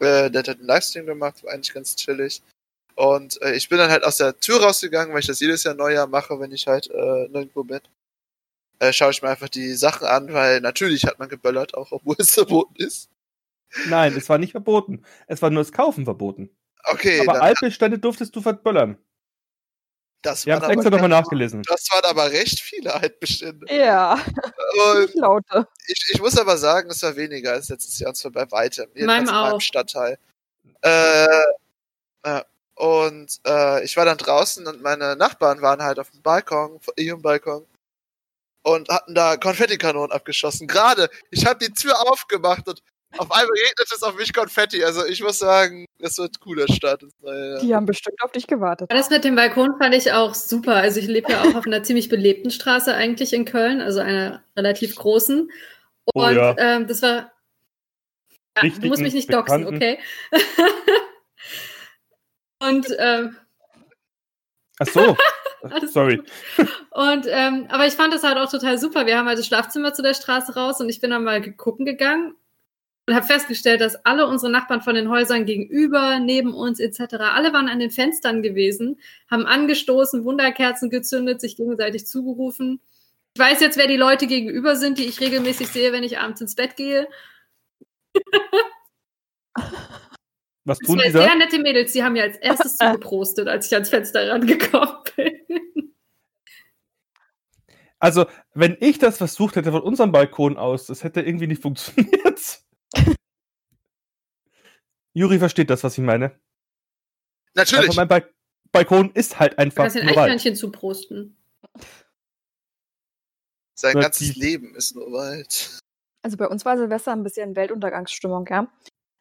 [0.00, 2.42] Äh, der hat einen Livestream gemacht, war eigentlich ganz chillig.
[2.96, 5.74] Und äh, ich bin dann halt aus der Tür rausgegangen, weil ich das jedes Jahr
[5.74, 7.80] Neujahr mache, wenn ich halt äh, nirgendwo bin.
[8.78, 12.16] Äh, schaue ich mir einfach die Sachen an, weil natürlich hat man geböllert, auch obwohl
[12.18, 13.08] es verboten ist.
[13.88, 15.04] Nein, es war nicht verboten.
[15.26, 16.50] Es war nur das Kaufen verboten.
[16.84, 18.98] Okay, Aber Altbestände durftest du verböllern.
[20.22, 21.62] das, Wir haben extra aber, nochmal nachgelesen.
[21.66, 23.66] das waren aber recht viele Altbestände.
[23.74, 25.66] Ja, Und laute.
[25.86, 28.86] Ich, ich muss aber sagen, es war weniger als letztes Jahr, und zwar bei weitem.
[28.94, 29.60] Jedenfalls Meinem in meinem auch.
[29.60, 30.18] Stadtteil.
[30.82, 31.26] Äh,
[32.24, 32.42] äh,
[32.74, 36.88] und äh, ich war dann draußen und meine Nachbarn waren halt auf dem Balkon, auf
[36.96, 37.66] ihrem Balkon,
[38.62, 40.66] und hatten da Konfettikanonen abgeschossen.
[40.66, 42.80] Gerade, ich habe die Tür aufgemacht und
[43.16, 44.82] auf einmal regnet es auf mich Konfetti.
[44.82, 47.60] Also ich muss sagen, es wird ein cooler Start neue Jahr.
[47.60, 48.90] Die haben bestimmt auf dich gewartet.
[48.90, 50.76] Das mit dem Balkon fand ich auch super.
[50.76, 54.42] Also ich lebe ja auch auf einer ziemlich belebten Straße eigentlich in Köln, also einer
[54.56, 55.48] relativ großen.
[56.06, 56.56] Oh Und ja.
[56.58, 57.30] ähm, das war.
[58.56, 59.98] Ja, du musst mich nicht doxen, okay?
[62.68, 63.36] Und ähm,
[64.78, 65.16] Ach so.
[65.86, 66.20] Sorry.
[66.90, 69.06] Und, ähm, aber ich fand das halt auch total super.
[69.06, 71.86] Wir haben halt das Schlafzimmer zu der Straße raus und ich bin dann mal gucken
[71.86, 72.34] gegangen
[73.06, 77.52] und habe festgestellt, dass alle unsere Nachbarn von den Häusern gegenüber, neben uns etc., alle
[77.52, 78.98] waren an den Fenstern gewesen,
[79.30, 82.80] haben angestoßen, Wunderkerzen gezündet, sich gegenseitig zugerufen.
[83.34, 86.40] Ich weiß jetzt, wer die Leute gegenüber sind, die ich regelmäßig sehe, wenn ich abends
[86.40, 87.08] ins Bett gehe.
[90.64, 91.22] Was Das tun waren die da?
[91.22, 95.94] sehr nette Mädels, die haben mir als erstes zugeprostet, als ich ans Fenster rangekommen bin.
[97.98, 102.60] Also, wenn ich das versucht hätte von unserem Balkon aus, das hätte irgendwie nicht funktioniert.
[105.14, 106.38] Juri versteht das, was ich meine.
[107.54, 107.88] Natürlich.
[107.88, 108.20] Also mein ba
[108.72, 110.26] Balkon ist halt Du einfach kannst den nur Wald.
[110.26, 111.36] Eichhörnchen zuprosten.
[113.74, 115.78] Sein ganzes Leben ist nur Wald.
[116.22, 118.66] Also bei uns war Silvester ein bisschen Weltuntergangsstimmung, ja.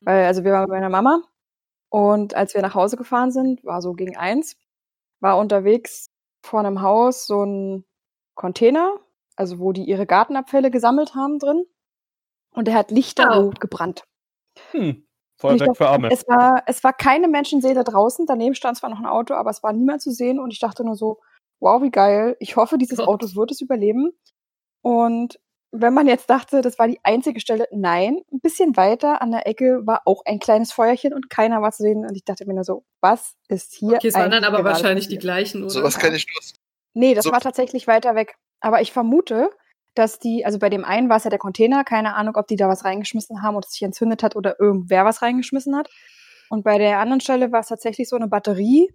[0.01, 1.21] Weil, also wir waren bei meiner Mama
[1.93, 4.57] und als wir nach Hause gefahren sind, war so gegen eins,
[5.19, 6.09] war unterwegs
[6.43, 7.85] vor einem Haus so ein
[8.33, 8.95] Container,
[9.35, 11.65] also wo die ihre Gartenabfälle gesammelt haben drin.
[12.55, 13.59] Und der hat lichterloh Wow.
[13.59, 14.05] gebrannt.
[14.71, 15.05] Hm.
[15.37, 16.09] Feuerwerk für Arme.
[16.11, 18.25] Es war, es war keine Menschenseele draußen.
[18.25, 20.39] Daneben stand zwar noch ein Auto, aber es war niemand zu sehen.
[20.39, 21.19] Und ich dachte nur so,
[21.59, 22.35] wow, wie geil.
[22.39, 22.99] Ich hoffe, dieses.
[23.01, 24.13] Auto wird es überleben.
[24.81, 25.39] Und
[25.75, 29.47] wenn man jetzt dachte, das war die einzige Stelle, nein, ein bisschen weiter an der
[29.47, 32.05] Ecke war auch ein kleines Feuerchen und keiner war zu sehen.
[32.05, 35.07] Und ich dachte mir nur so, was ist hier Okay, es waren dann aber wahrscheinlich
[35.07, 35.71] die gleichen, oder?
[35.71, 36.41] Sowas kann ich nur.
[36.93, 38.35] Nee, das So- war tatsächlich weiter weg.
[38.61, 39.49] Aber ich vermute,
[39.95, 42.55] dass die, also bei dem einen war es ja der Container, keine Ahnung, ob die
[42.55, 45.89] da was reingeschmissen haben und es sich entzündet hat oder irgendwer was reingeschmissen hat.
[46.49, 48.93] Und bei der anderen Stelle war es tatsächlich so eine Batterie.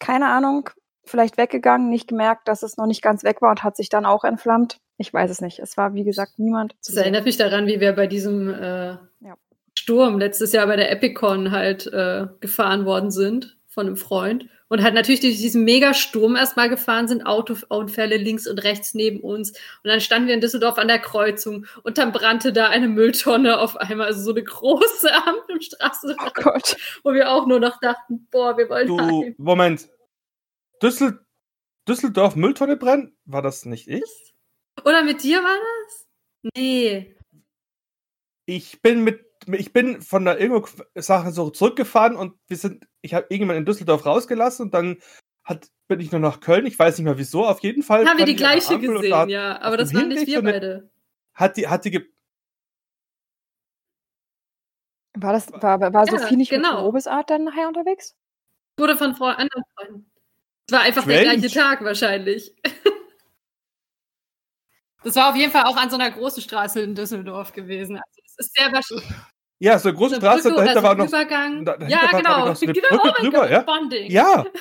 [0.00, 0.70] Keine Ahnung,
[1.04, 4.06] vielleicht weggegangen, nicht gemerkt, dass es noch nicht ganz weg war und hat sich dann
[4.06, 4.78] auch entflammt.
[5.00, 5.58] Ich weiß es nicht.
[5.60, 7.02] Es war, wie gesagt, niemand zu Das sehen.
[7.04, 8.88] erinnert mich daran, wie wir bei diesem äh,
[9.20, 9.36] Ja.
[9.78, 14.46] Sturm letztes Jahr bei der Epicon halt äh, gefahren worden sind von einem Freund.
[14.68, 19.50] Und halt natürlich durch diesen Megasturm erstmal gefahren sind, Autounfälle links und rechts neben uns.
[19.50, 23.58] Und dann standen wir in Düsseldorf an der Kreuzung und dann brannte da eine Mülltonne
[23.58, 26.76] auf einmal, also so eine große Ampelstraße, Oh Gott.
[27.02, 29.34] wo wir auch nur noch dachten, boah, wir wollen Du, heim.
[29.38, 29.88] Moment.
[30.82, 31.18] Düssel,
[31.88, 33.16] Düsseldorf Mülltonne brennen?
[33.24, 34.29] War das nicht ich?
[34.84, 36.06] Oder mit dir war das?
[36.56, 37.16] Nee.
[38.46, 43.26] Ich bin mit, ich bin von der Irgendwo-Sache so zurückgefahren und wir sind, ich habe
[43.30, 44.98] irgendwann in Düsseldorf rausgelassen und dann
[45.44, 46.66] hat, bin ich nur nach Köln.
[46.66, 47.46] Ich weiß nicht mehr wieso.
[47.46, 48.06] Auf jeden Fall.
[48.06, 49.60] Haben wir die der gleiche gesehen, da hat- ja.
[49.60, 50.90] Aber das waren nicht wir beide.
[51.34, 52.06] Hat die, hat die, ge
[55.14, 56.76] War, das, war, war Ja, Sophie nicht genau.
[56.76, 58.16] mit Robesart dann nachher unterwegs?
[58.76, 60.10] Wurde von Frau anderen Freunden.
[60.68, 61.38] Es war einfach der Strange.
[61.40, 62.54] gleiche Tag wahrscheinlich.
[65.04, 67.96] Das war auf jeden Fall auch an so einer großen Straße in Düsseldorf gewesen.
[67.96, 69.08] Also es ist sehr wahrscheinlich.
[69.58, 71.06] ja, so eine große eine Straße, Brücke dahinter war noch.
[71.08, 71.64] Übergang.
[71.64, 72.46] da- dahinter ja, war, genau.
[72.48, 73.62] noch so eine genau, Brücke oh mein drüber, Gott, ja?
[73.62, 74.10] Bonding.
[74.10, 74.44] Ja.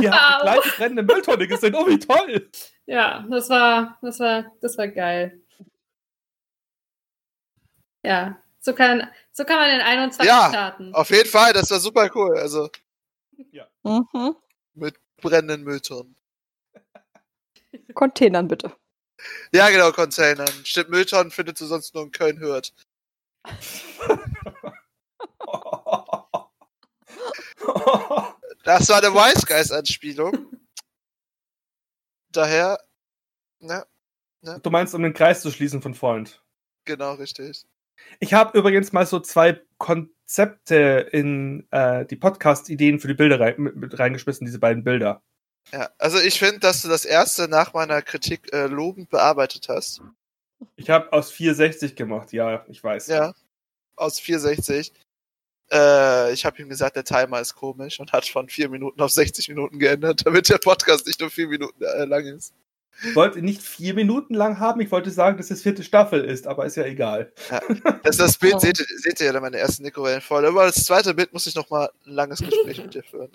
[0.00, 0.54] Die haben Wow.
[0.54, 1.74] die gleiche brennende Mülltonne gesehen.
[1.74, 2.48] Oh, wie toll!
[2.86, 5.40] Ja, das war, das war, das war geil.
[8.04, 10.94] Ja, so kann, so kann man in 21 Ja, starten.
[10.94, 12.36] Auf jeden Fall, das war super cool.
[12.38, 12.70] Also
[13.82, 14.36] Mhm.
[15.20, 16.14] brennenden Mülltonnen.
[17.94, 18.72] Containern bitte.
[19.52, 20.48] Ja, genau, Containern.
[20.64, 22.72] Stimmt, Mülltonnen findet du sonst nur in Köln hört.
[28.64, 30.46] Das war eine Wise Guys Anspielung.
[32.32, 32.78] Daher,
[33.60, 33.86] ne,
[34.62, 36.44] du meinst, um den Kreis zu schließen von Freund.
[36.84, 37.64] genau richtig.
[38.20, 43.54] Ich habe übrigens mal so zwei Konzepte in äh, die Podcast-Ideen für die Bilder rein,
[43.58, 45.22] mit, mit reingeschmissen, diese beiden Bilder.
[45.72, 50.00] Ja, also ich finde, dass du das erste nach meiner Kritik äh, lobend bearbeitet hast.
[50.76, 53.08] Ich habe aus 460 gemacht, ja, ich weiß.
[53.08, 53.34] Ja,
[53.96, 54.92] aus 460.
[55.70, 59.10] Äh, ich habe ihm gesagt, der Timer ist komisch und hat von 4 Minuten auf
[59.10, 62.54] 60 Minuten geändert, damit der Podcast nicht nur 4 Minuten äh, lang ist.
[63.04, 66.48] Ich wollte nicht vier Minuten lang haben, ich wollte sagen, dass es vierte Staffel ist,
[66.48, 67.32] aber ist ja egal.
[68.02, 70.48] Das, das Bild seht, ihr, seht ihr ja in meiner ersten Mikrowellenfolge.
[70.48, 73.30] Aber das zweite Bild muss ich noch mal ein langes Gespräch mit dir führen.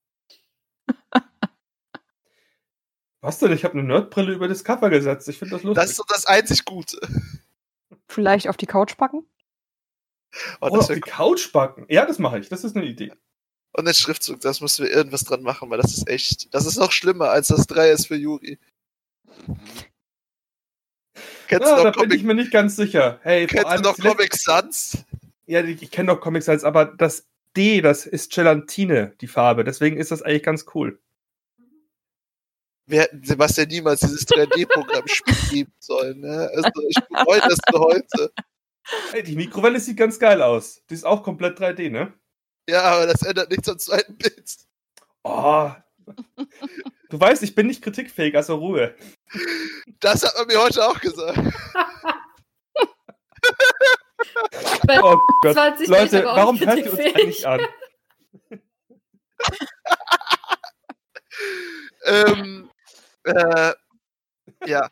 [3.25, 3.51] Was denn?
[3.51, 5.27] Ich habe eine Nerdbrille über das Cover gesetzt.
[5.27, 5.81] Ich finde das lustig.
[5.81, 6.99] Das ist so das einzig Gute.
[8.07, 9.25] Vielleicht auf die Couch packen?
[10.61, 11.85] Oh, Oder auf die Couch backen.
[11.89, 12.49] Ja, das mache ich.
[12.49, 13.13] Das ist eine Idee.
[13.73, 16.77] Und den Schriftzug, das müssen wir irgendwas dran machen, weil das ist echt, das ist
[16.77, 18.59] noch schlimmer als das 3 ist für Juri.
[21.47, 23.19] Kennst Ja, du da noch bin ich Comic, mir nicht ganz sicher.
[23.23, 25.03] Hey, vor kennst du noch Comic Sans?
[25.45, 29.63] Ja, ich, ich kenne noch Comic Sans, aber das D, das ist Gelatine, die Farbe.
[29.63, 30.99] Deswegen ist das eigentlich ganz cool.
[32.87, 36.19] Wir hätten Sebastian niemals dieses 3D-Programm spielen sollen.
[36.19, 36.49] Ne?
[36.53, 38.31] Also ich bereue das für heute.
[39.11, 40.83] Hey, die Mikrowelle sieht ganz geil aus.
[40.89, 42.13] Die ist auch komplett 3D, ne?
[42.69, 44.55] Ja, aber das ändert nichts am zweiten Bild.
[45.23, 45.71] Oh.
[47.09, 48.95] Du weißt, ich bin nicht kritikfähig, also Ruhe.
[49.99, 51.39] Das hat man mir heute auch gesagt.
[54.85, 55.53] Bei Oh Gott.
[55.53, 57.61] 20 bin ich Leute, warum hört ihr uns eigentlich an?
[62.05, 62.54] ähm,
[63.25, 63.73] äh,
[64.65, 64.89] ja.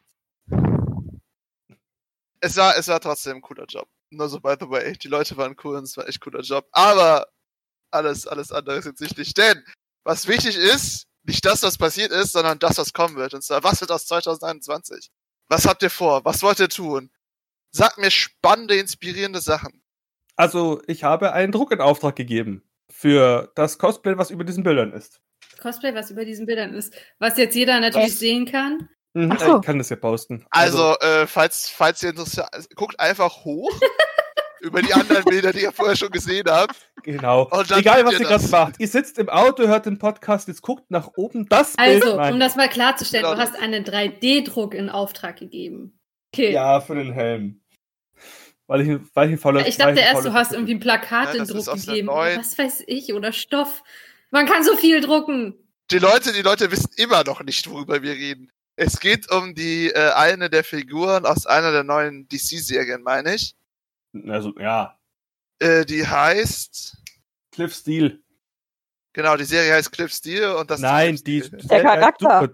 [2.40, 3.88] Es war, es war trotzdem ein cooler Job.
[4.10, 4.94] Nur so, by the way.
[4.94, 6.68] Die Leute waren cool und es war echt cooler Job.
[6.72, 7.28] Aber
[7.92, 9.34] alles, alles andere ist jetzt wichtig.
[9.34, 9.64] Denn,
[10.04, 13.34] was wichtig ist, nicht das, was passiert ist, sondern das, was kommen wird.
[13.34, 15.10] Und zwar, was wird aus 2021?
[15.48, 16.26] Was habt ihr vor?
[16.26, 17.12] Was wollt ihr tun?
[17.72, 19.82] Sagt mir spannende, inspirierende Sachen.
[20.36, 24.92] Also, ich habe einen Druck in Auftrag gegeben für das Cosplay, was über diesen Bildern
[24.92, 25.22] ist.
[25.64, 26.94] Cosplay, was über diesen Bildern ist.
[27.20, 28.20] Was jetzt jeder natürlich Was?
[28.20, 28.90] sehen kann.
[29.14, 29.56] Mhm, Ach so.
[29.58, 30.46] Ich kann das ja posten.
[30.50, 33.72] Also, äh, falls, falls ihr interessiert, guckt einfach hoch
[34.62, 36.76] über die anderen Bilder, die ihr vorher schon gesehen habt.
[37.04, 37.50] Genau.
[37.76, 38.76] Egal, was ihr ihr gerade macht.
[38.80, 41.48] Ihr sitzt im Auto, hört den Podcast, jetzt guckt nach oben.
[41.48, 42.04] Das Bild.
[42.04, 42.34] Also, Nein.
[42.34, 46.00] um das mal klarzustellen, Genau du hast einen 3D-Druck in Auftrag gegeben.
[46.34, 46.52] Okay.
[46.52, 47.62] Ja, für den Helm.
[48.68, 51.42] Weil ich, weil ich ein fauler ich dachte erst, du hast irgendwie ein Plakat Ja,
[51.42, 52.08] in Druck gegeben.
[52.08, 53.84] Was weiß ich, oder Stoff.
[54.34, 55.54] Man kann so viel drucken.
[55.92, 58.52] Die Leute, die Leute wissen immer noch nicht, worüber wir reden.
[58.76, 63.56] Es geht um die äh, eine der Figuren aus einer der neuen DC-Serien, meine ich.
[64.28, 64.98] Also, ja.
[65.60, 66.98] Äh, die heißt.
[67.52, 68.20] Cliff Steele.
[69.14, 71.68] Genau, die Serie heißt Cliff Steele und das Nein, ist die, Steele.
[71.68, 72.54] Der Charakter.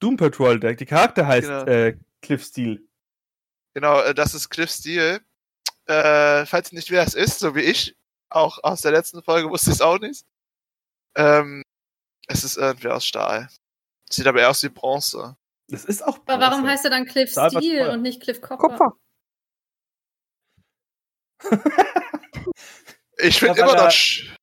[0.00, 1.64] Doom Patrol, der, die Charakter heißt Genau.
[1.66, 2.80] äh, Cliff Steele.
[3.74, 5.20] Genau, äh, das ist Cliff Steele.
[5.84, 7.94] Äh, falls ihr nicht wer es ist, so wie ich,
[8.30, 10.24] auch aus der letzten Folge wusste ich es auch nicht.
[11.18, 11.62] Ähm,
[12.28, 13.48] es ist irgendwie aus Stahl.
[14.10, 15.36] Sieht aber eher aus wie Bronze.
[15.68, 16.18] Das ist auch.
[16.26, 16.70] Aber warum Bronze.
[16.72, 18.68] heißt er dann Cliff Stahl Steel und nicht Cliff Copper?
[18.68, 18.92] Kupfer.
[23.20, 23.92] Ich finde Ja, immer noch.
[23.92, 24.36] er-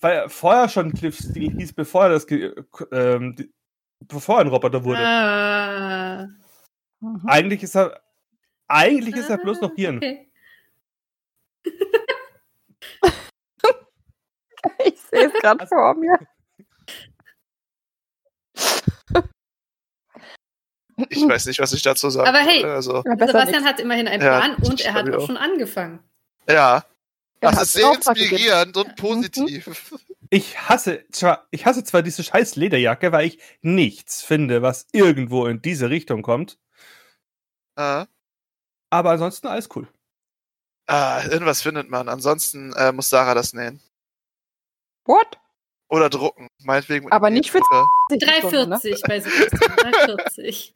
[0.00, 2.52] Weil er vorher schon Cliff Steel hieß, bevor er das, ge-
[2.92, 3.52] ähm, die,
[4.00, 5.00] bevor er ein Roboter wurde.
[5.00, 6.26] Ah.
[7.00, 7.22] Mhm.
[7.26, 8.00] Eigentlich ist er,
[8.68, 9.98] eigentlich ist er bloß noch Hirn.
[9.98, 10.27] Okay.
[14.84, 16.18] Ich sehe es gerade Also- vor mir.
[21.10, 22.64] Ich weiß nicht, was ich dazu sagen Aber hey.
[22.64, 25.26] Also, Sebastian hat immerhin einen Ja, Plan und er hat auch auch.
[25.26, 26.00] schon angefangen.
[26.48, 26.84] ja.
[27.40, 28.94] Das ist sehr inspirierend und Ja.
[28.94, 29.94] positiv.
[30.28, 35.46] Ich hasse zwar, ich hasse zwar diese scheiß Lederjacke, weil ich nichts finde, was irgendwo
[35.46, 36.58] in diese Richtung kommt.
[37.76, 38.06] Äh,
[38.90, 39.86] Aber ansonsten alles cool.
[40.88, 42.08] ah, irgendwas findet man.
[42.08, 43.80] Ansonsten äh, muss Sarah das nähen.
[45.08, 45.38] What?
[45.90, 46.48] Oder drucken.
[46.62, 47.06] Meinetwegen.
[47.06, 47.86] mit Aber nicht für- Drucker.
[48.10, 49.76] 340 bei Sebastian.
[49.76, 50.74] 340.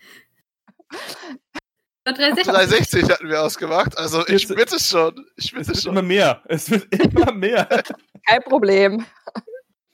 [2.04, 2.44] Oder 360.
[2.52, 3.96] 360 hatten wir ausgemacht.
[3.96, 5.24] Also ich Jetzt- bitte schon.
[5.36, 5.92] Ich Es bitte wird schon.
[5.92, 6.42] immer mehr.
[6.46, 7.66] Es wird immer mehr.
[8.26, 9.04] Kein Problem.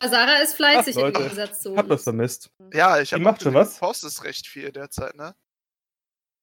[0.00, 1.22] Sarah ist fleißig Ach, im Leute.
[1.24, 2.50] Gegensatz zu Hab das vermisst.
[2.72, 3.78] Ja, ich Die habe macht schon was.
[3.78, 5.34] postest recht viel derzeit, ne?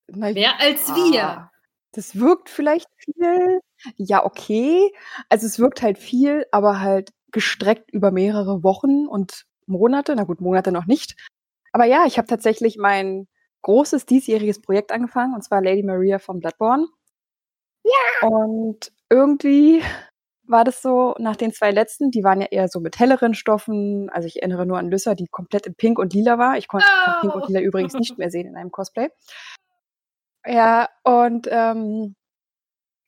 [0.07, 1.23] Na, Mehr als wir.
[1.23, 1.51] Ah,
[1.93, 3.61] Das wirkt vielleicht viel.
[3.95, 4.91] Ja, okay.
[5.29, 10.15] Also es wirkt halt viel, aber halt gestreckt über mehrere Wochen und Monate.
[10.15, 11.15] Na gut, Monate noch nicht.
[11.73, 13.27] Aber ja, ich habe tatsächlich mein
[13.61, 16.87] großes diesjähriges Projekt angefangen, und zwar Lady Maria von Bloodborne.
[17.83, 18.27] Ja.
[18.29, 19.83] Und irgendwie
[20.47, 24.09] war das so, nach den zwei letzten, die waren ja eher so mit helleren Stoffen.
[24.11, 26.57] Also ich erinnere nur an Lyssa, die komplett in Pink und Lila war.
[26.57, 29.09] Ich konnte kann Pink und Lila übrigens nicht mehr sehen in einem Cosplay.
[30.47, 32.15] Ja, und ähm,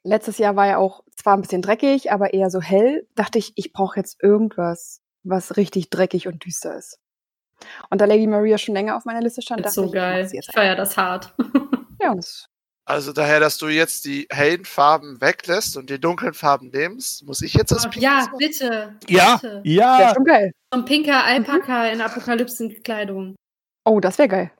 [0.07, 3.07] letztes Jahr war ja auch zwar ein bisschen dreckig, aber eher so hell.
[3.15, 6.99] Dachte ich, ich brauche jetzt irgendwas, was richtig dreckig und düster ist.
[7.89, 9.95] Und da Lady Maria schon länger auf meiner Liste stand, Das ist dachte so ich,
[9.95, 10.29] ich geil.
[10.31, 10.83] Ich feier einfach.
[10.83, 11.33] das hart.
[11.99, 12.45] Ja, und das,
[12.85, 17.41] Also daher, dass du jetzt die hellen Farben weglässt und die dunklen Farben nimmst, muss
[17.41, 18.37] ich jetzt das Oh, ja, machen?
[18.37, 18.95] bitte.
[19.09, 19.61] Ja, Bitte.
[19.65, 20.13] ja.
[20.15, 20.51] schon geil.
[20.71, 23.35] So ein pinker Alpaka in Apokalypsenkleidung.
[23.83, 24.51] Oh, das wäre geil.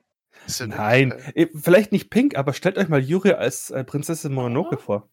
[0.46, 1.32] Ist nicht Nein, geil.
[1.36, 4.80] eh, vielleicht nicht Pink, aber stellt euch mal Yuri als äh, Prinzessin Mononoke Oh.
[4.80, 5.08] vor.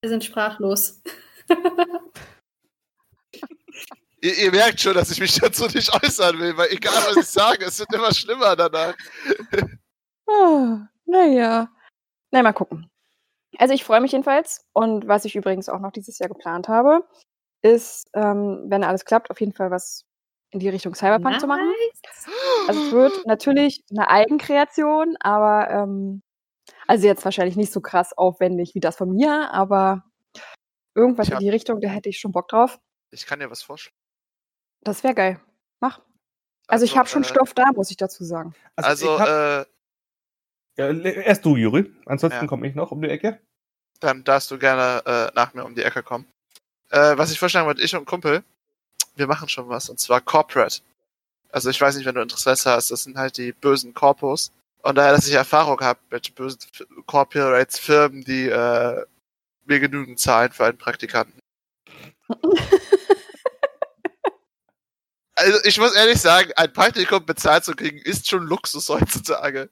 [0.00, 1.02] Wir sind sprachlos.
[4.20, 7.26] Ihr, ihr merkt schon, dass ich mich dazu nicht äußern will, weil egal was ich
[7.26, 8.94] sage, es wird immer schlimmer danach.
[10.26, 11.68] Ah, naja.
[12.30, 12.90] Na, mal gucken.
[13.58, 14.66] Also ich freue mich jedenfalls.
[14.72, 17.06] Und was ich übrigens auch noch dieses Jahr geplant habe,
[17.62, 20.04] ist, ähm, wenn alles klappt, auf jeden Fall was
[20.50, 21.72] in die Richtung Cyberpunk zu machen.
[22.66, 26.22] Also es wird natürlich eine Eigenkreation, aber ähm,
[26.88, 30.04] also jetzt wahrscheinlich nicht so krass aufwendig wie das von mir, aber
[30.96, 32.80] irgendwas Ich in hab- die Richtung, da hätte ich schon Bock drauf.
[33.12, 33.94] Ich kann dir was vorschlagen.
[34.82, 35.40] Das wäre geil.
[35.80, 36.00] Mach.
[36.66, 38.54] Also, ich habe schon äh, Stoff da, muss ich dazu sagen.
[38.76, 39.64] Also, ich hab, äh,
[40.76, 41.90] ja, erst du, Juri.
[42.06, 42.46] Ansonsten Ja.
[42.46, 43.40] komme ich noch um die Ecke.
[44.00, 46.26] dann darfst du gerne äh, nach mir um die Ecke kommen.
[46.90, 48.44] Äh, was ich vorschlagen wollte, ich und Kumpel,
[49.16, 50.82] wir machen schon was, und zwar Corporate.
[51.50, 54.52] Also ich weiß nicht, wenn du Interesse hast, das sind halt die bösen Corpos.
[54.82, 56.60] Und daher, dass ich Erfahrung habe mit bösen
[57.06, 59.04] Corporates, Firmen, die äh,
[59.64, 61.38] mir genügend zahlen für einen Praktikanten.
[65.38, 69.70] Also ich muss ehrlich sagen, ein Praktikum bezahlt zu kriegen, ist schon Luxus heutzutage.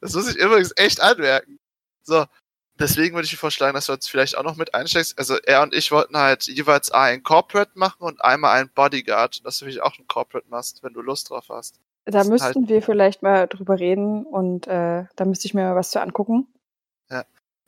[0.00, 1.60] Das muss ich übrigens echt anmerken.
[2.02, 2.26] So,
[2.74, 5.16] deswegen würde ich vorschlagen, dass du uns vielleicht auch noch mit einsteigst.
[5.16, 9.58] Also er und ich wollten halt jeweils ein Corporate machen und einmal ein Bodyguard, dass
[9.58, 11.78] du vielleicht auch ein Corporate machst, wenn du Lust drauf hast.
[12.10, 15.76] Da sind müssten wir vielleicht mal drüber reden und äh, da müsste ich mir mal
[15.76, 16.46] was zu angucken.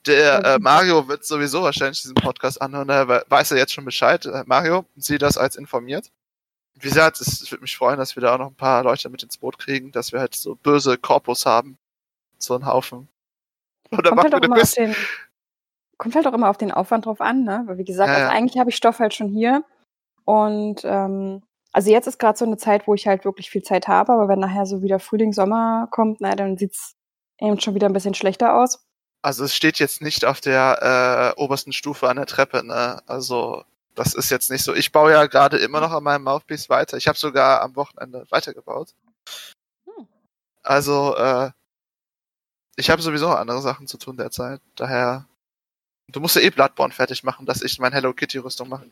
[0.07, 3.73] Der Ja, äh, Mario wird sowieso wahrscheinlich diesen Podcast anhören, daher we- weiß er jetzt
[3.73, 4.27] schon Bescheid.
[4.27, 6.11] Äh, Mario, sieh das als informiert.
[6.75, 9.23] Wie gesagt, es, würde mich freuen, dass wir da auch noch ein paar Leute mit
[9.23, 11.79] ins Boot kriegen, dass wir halt so böse Korpus haben.
[12.39, 13.07] So einen Haufen.
[13.93, 14.97] Oder Kommt halt, auch immer auf den,
[15.99, 17.63] kommt halt auch immer auf den Aufwand drauf an, ne?
[17.67, 18.33] Weil wie gesagt, Ja, also ja.
[18.37, 19.63] eigentlich habe ich Stoff halt schon hier.
[20.25, 21.43] Und ähm,
[21.73, 24.29] also jetzt ist gerade so eine Zeit, wo ich halt wirklich viel Zeit habe, aber
[24.29, 26.95] wenn nachher so wieder Frühling, Sommer kommt, na, dann sieht's
[27.39, 28.85] eben schon wieder ein bisschen schlechter aus.
[29.23, 33.01] Also es steht jetzt nicht auf der äh, obersten Stufe an der Treppe, ne?
[33.07, 34.75] Also das ist jetzt nicht so.
[34.75, 36.97] Ich baue ja gerade immer noch an meinem Mouthpiece weiter.
[36.97, 38.95] Ich habe sogar am Wochenende weitergebaut.
[39.87, 40.09] Hm.
[40.63, 41.51] Also äh,
[42.77, 44.61] ich habe sowieso andere Sachen zu tun derzeit.
[44.77, 45.27] Daher
[46.09, 48.91] du musst ja eh Bloodborne fertig machen, dass ich mein Hello Kitty Rüstung mache.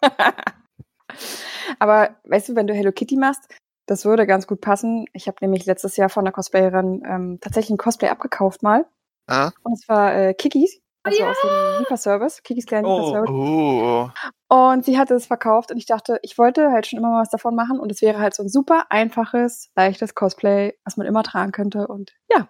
[1.78, 3.42] aber weißt du, wenn du Hello Kitty machst,
[3.86, 5.06] das würde ganz gut passen.
[5.12, 8.86] Ich habe nämlich letztes Jahr von einer Cosplayerin ähm, tatsächlich ein Cosplay abgekauft mal.
[9.28, 9.52] Ja?
[9.62, 10.80] Und zwar äh, Kikis.
[11.04, 12.98] also aus dem Lieferservice, Kikis kleinen Oh.
[12.98, 13.30] Lieferservice.
[13.30, 14.10] Oh.
[14.48, 17.30] Und sie hatte es verkauft und ich dachte, ich wollte halt schon immer mal was
[17.30, 21.22] davon machen und es wäre halt so ein super einfaches, leichtes Cosplay, was man immer
[21.22, 22.48] tragen könnte und ja,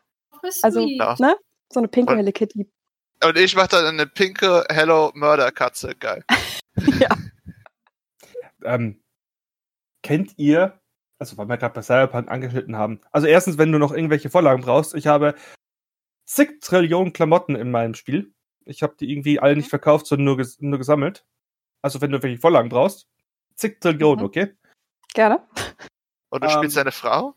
[0.62, 0.80] Also.
[0.80, 1.14] Ja.
[1.18, 1.36] ne?
[1.72, 2.70] So eine pinke Hello Kitty.
[3.24, 5.94] Und ich mach dann eine pinke Hello Murder Katze.
[5.94, 6.24] Geil.
[8.68, 9.02] Ähm,
[10.02, 10.80] kennt ihr,
[11.18, 14.62] also weil wir gerade bei Cyberpunk angeschnitten haben, also erstens, wenn du noch irgendwelche Vorlagen
[14.62, 15.34] brauchst, ich habe
[16.26, 18.32] zig Trillionen Klamotten in meinem Spiel.
[18.66, 21.24] Ich habe die irgendwie alle nicht verkauft, sondern nur, ges nur gesammelt.
[21.82, 23.08] Also wenn du welche Vorlagen brauchst,
[23.54, 24.26] zig Trillionen, Mhm.
[24.26, 24.56] okay?
[25.14, 25.48] Gerne.
[26.28, 27.34] Und du Ähm, spielst eine Frau?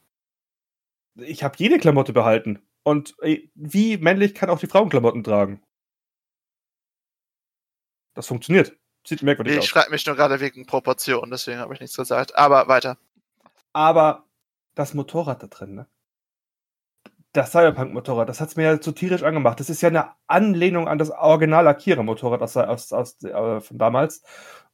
[1.16, 2.62] Ich habe jede Klamotte behalten.
[2.84, 5.64] Und äh, wie männlich kann auch die Frauenklamotten tragen?
[8.14, 8.78] Das funktioniert.
[9.06, 9.66] Sieht merkwürdig Ich aus.
[9.68, 12.36] schreibe mich nur gerade wegen Proportionen, deswegen habe ich nichts gesagt.
[12.38, 12.98] Aber weiter.
[13.74, 14.26] Aber
[14.76, 15.88] das Motorrad da drin, ne?
[17.34, 19.60] Das Cyberpunk-Motorrad, das hat's mir ja so tierisch angemacht.
[19.60, 24.22] Das ist ja eine Anlehnung an das Original Akira-Motorrad aus, aus, aus, äh, von damals.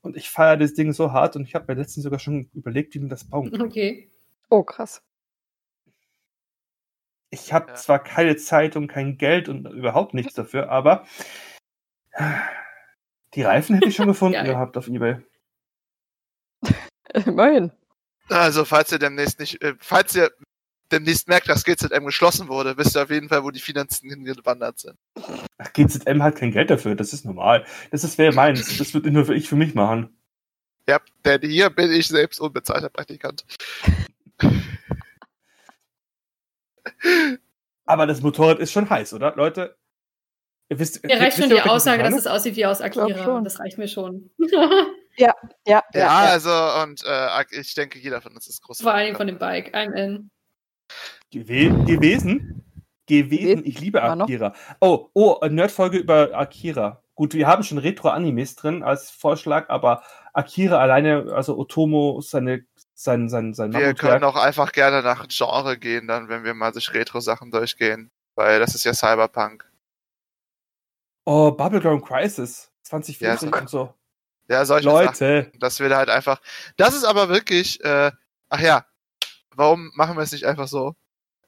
[0.02, 2.96] Und ich feiere das Ding so hart und ich habe mir letztens sogar schon überlegt,
[2.96, 3.62] wie man das bauen kann.
[3.62, 4.10] Okay.
[4.50, 5.04] Oh, krass.
[7.30, 7.76] Ich habe Ja.
[7.76, 11.06] zwar keine Zeit und kein Geld und überhaupt nichts dafür, aber
[13.38, 15.22] die Reifen hätte ich schon gefunden gehabt auf Ebay.
[17.26, 17.72] Immerhin.
[18.30, 20.30] Also, falls ihr demnächst nicht, äh, falls ihr
[20.92, 24.80] demnächst merkt, dass GZM geschlossen wurde, wisst ihr auf jeden Fall, wo die Finanzen hingewandert
[24.80, 24.98] sind.
[25.58, 27.66] Ach, GZM hat kein Geld dafür, das ist normal.
[27.92, 28.78] Das ist wer meins.
[28.78, 30.10] Das wird nur für ich für mich machen.
[30.90, 33.46] Ja, denn hier bin ich selbst unbezahlter Praktikant.
[37.86, 39.36] Aber das Motorrad ist schon heiß, oder?
[39.36, 39.78] Leute,
[40.70, 41.04] wisst.
[41.04, 43.42] Mir reicht wisst schon die Aussage, dass es aussieht wie aus Akira.
[43.42, 44.30] Das reicht mir schon.
[45.20, 45.34] Ja,
[45.66, 46.10] ja, Ja, ja.
[46.10, 46.52] also,
[46.84, 48.82] und äh, ich denke, jeder von uns ist groß.
[48.82, 49.76] Vor allem von dem Bike.
[49.76, 50.30] I'm in.
[51.32, 52.64] Gewe gewesen?
[53.08, 54.04] Gewesen, ich liebe.
[54.04, 54.54] Akira.
[54.80, 57.02] Oh, oh, eine Nerdfolge über Akira.
[57.16, 60.04] Gut, wir haben schon Retro-Animes drin als Vorschlag, aber
[60.34, 65.80] Akira alleine, also Otomo, seine, sein, sein, sein Wir können auch einfach gerne nach Genre
[65.80, 68.12] gehen, dann, wenn wir mal durch Retro-Sachen durchgehen.
[68.36, 69.68] Weil das ist ja Cyberpunk.
[71.30, 73.94] Oh, Bubblegum Crisis 2040 Ja, und so.
[74.48, 75.06] Ja, solche Sachen.
[75.08, 76.40] Leute, Das will halt einfach.
[76.78, 78.14] Das ist aber wirklich, äh,
[78.48, 78.86] ach ja,
[79.54, 80.96] warum machen wir es nicht einfach so?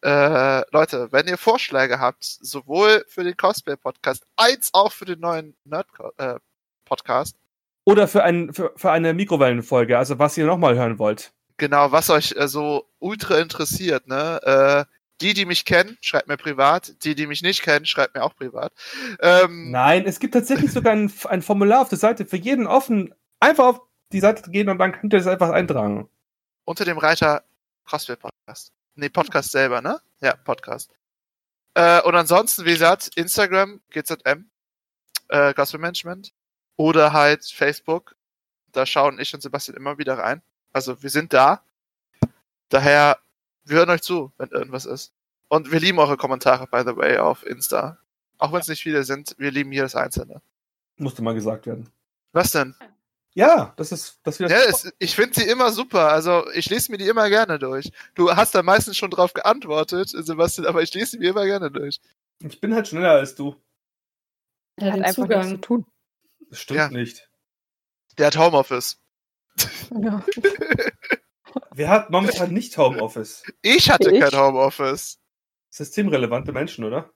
[0.04, 5.56] Äh, Leute, wenn ihr Vorschläge habt, sowohl für den Cosplay-Podcast als auch für den neuen
[5.64, 7.38] Nerd-Podcast,
[7.86, 11.32] oder für, ein, für, für eine Mikrowellenfolge, also was ihr nochmal hören wollt.
[11.56, 14.42] genau, was euch äh, so ultra interessiert, ne?
[14.44, 17.04] Äh, die, die mich kennen, schreibt mir privat.
[17.04, 18.74] Die, die mich nicht kennen, schreibt mir auch privat.
[19.22, 23.14] Ähm, Nein, es gibt tatsächlich sogar ein, ein Formular auf der Seite für jeden offen.
[23.40, 26.10] Einfach auf die Seite gehen und dann könnt ihr das einfach eintragen.
[26.66, 27.44] unter dem Reiter
[27.86, 28.72] Cosplay Podcast.
[28.96, 30.00] Nee, Podcast selber, ne?
[30.22, 30.92] Ja, Podcast.
[31.74, 34.50] Äh, und ansonsten, wie gesagt, Instagram, GZM,
[35.30, 36.34] äh, Cosplay Management.
[36.76, 38.16] Oder halt Facebook.
[38.72, 40.42] Da schauen ich und Sebastian immer wieder rein.
[40.72, 41.62] Also wir sind da.
[42.70, 43.18] Daher,
[43.70, 45.14] wir hören euch zu, wenn irgendwas ist.
[45.48, 47.98] Und wir lieben eure Kommentare, by the way, auf Insta.
[48.38, 50.42] Auch wenn es nicht viele sind, wir lieben jedes einzelne.
[50.98, 51.90] Musste mal gesagt werden.
[52.34, 52.76] Was denn?
[53.34, 54.50] Ja, das ist das wieder.
[54.50, 56.10] Ja, es, ich finde sie immer super.
[56.10, 57.92] Also ich lese mir die immer gerne durch.
[58.16, 61.72] Du hast da meistens schon drauf geantwortet, Sebastian, aber ich lese sie mir immer gerne
[61.72, 62.00] durch.
[62.40, 63.56] ich bin halt schneller als du.
[64.78, 65.62] Er Hat hat einfach nichts zu Zugang.
[65.62, 65.86] tun.
[66.50, 66.90] Das stimmt Ja.
[66.90, 67.30] nicht.
[68.18, 69.00] Der hat Homeoffice.
[70.02, 70.24] Ja.
[71.80, 73.42] Wer hat momentan nicht Homeoffice?
[73.62, 74.20] Ich hatte Ich?
[74.20, 75.18] kein Homeoffice.
[75.70, 77.10] Systemrelevante Menschen, oder?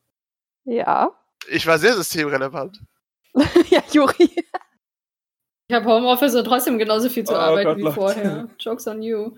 [0.63, 1.11] ja.
[1.49, 2.79] Ich war sehr systemrelevant.
[3.69, 4.31] ja, Juri.
[5.67, 7.93] Ich habe Homeoffice und trotzdem genauso viel zu Oh arbeiten Gott, wie Leute.
[7.95, 8.49] vorher.
[8.57, 9.35] Jokes on you.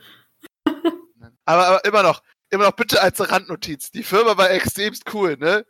[1.46, 3.90] Aber, aber immer noch, immer noch bitte als Randnotiz.
[3.90, 5.66] Die Firma war extremst cool, ne?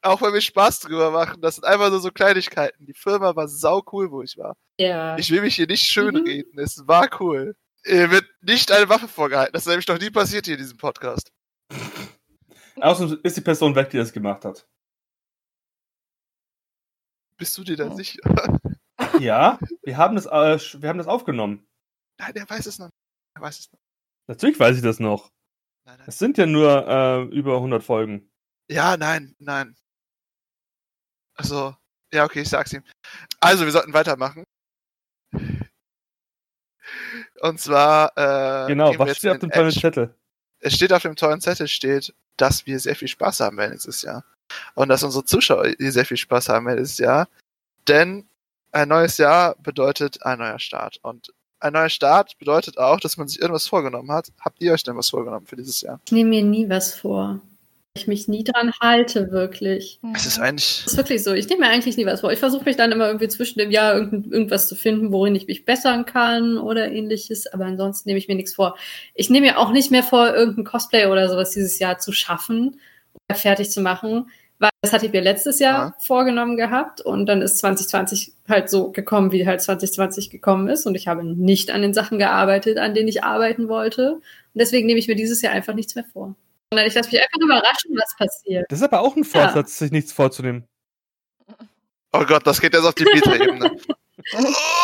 [0.00, 1.42] Auch wenn wir Spaß drüber machen.
[1.42, 2.86] Das sind einfach nur so Kleinigkeiten.
[2.86, 4.56] Die Firma war sau cool, wo ich war.
[4.78, 5.18] Ja.
[5.18, 5.92] Ich will mich hier nicht Mhm.
[5.92, 6.58] schönreden.
[6.58, 7.54] Es war cool.
[7.86, 9.52] Ihr wird nicht eine Waffe vorgehalten.
[9.52, 11.30] Das ist nämlich noch nie passiert hier in diesem Podcast.
[12.80, 14.66] Außerdem ist die Person weg, die das gemacht hat.
[17.36, 17.94] Bist du dir da Ja.
[17.94, 18.20] sicher?
[19.20, 21.66] Ja, wir haben das, äh, wir haben das aufgenommen.
[22.18, 22.86] Nein, er weiß es noch.
[22.86, 22.94] nicht.
[23.36, 23.78] Er weiß es noch.
[24.28, 25.30] Natürlich weiß ich das noch.
[25.84, 26.08] Nein, nein.
[26.08, 28.30] Es sind ja nur äh, über 100 Folgen.
[28.70, 29.76] Ja, nein, nein.
[31.36, 31.76] Also,
[32.12, 32.82] ja, okay, ich sag's ihm.
[33.40, 34.44] Also, wir sollten weitermachen.
[37.44, 39.80] Und zwar, äh, Genau, was steht auf dem tollen Edge.
[39.80, 40.14] Zettel?
[40.60, 44.00] Es steht auf dem tollen Zettel steht, dass wir sehr viel Spaß haben werden dieses
[44.00, 44.24] Jahr.
[44.74, 47.28] Und dass unsere Zuschauer hier sehr viel Spaß haben werden dieses Jahr.
[47.86, 48.26] Denn
[48.72, 50.98] ein neues Jahr bedeutet ein neuer Start.
[51.02, 54.32] Und ein neuer Start bedeutet auch, dass man sich irgendwas vorgenommen hat.
[54.40, 56.00] Habt ihr euch denn was vorgenommen für dieses Jahr?
[56.06, 57.42] Ich nehme mir nie was vor.
[57.96, 60.00] Ich mich nie dran halte, wirklich.
[60.16, 60.82] Es ist eigentlich.
[60.82, 61.32] Das ist wirklich so.
[61.32, 62.32] Ich nehme mir eigentlich nie was vor.
[62.32, 65.46] Ich versuche mich dann immer irgendwie zwischen dem Jahr irgend, irgendwas zu finden, worin ich
[65.46, 67.46] mich bessern kann oder ähnliches.
[67.46, 68.76] Aber ansonsten nehme ich mir nichts vor.
[69.14, 72.80] Ich nehme mir auch nicht mehr vor, irgendein Cosplay oder sowas dieses Jahr zu schaffen
[73.28, 74.28] oder fertig zu machen.
[74.58, 75.94] Weil das hatte ich mir letztes Jahr Ja.
[76.00, 80.84] vorgenommen gehabt und dann ist 2020 halt so gekommen, wie halt 2020 gekommen ist.
[80.86, 84.14] Und ich habe nicht an den Sachen gearbeitet, an denen ich arbeiten wollte.
[84.14, 84.22] Und
[84.56, 86.34] deswegen nehme ich mir dieses Jahr einfach nichts mehr vor.
[86.74, 88.66] Sondern ich lasse mich einfach überraschen, was passiert.
[88.68, 90.64] Das ist aber auch ein Vorsatz, sich nichts vorzunehmen.
[92.12, 93.76] Oh Gott, das geht jetzt auf die Meta-Ebene.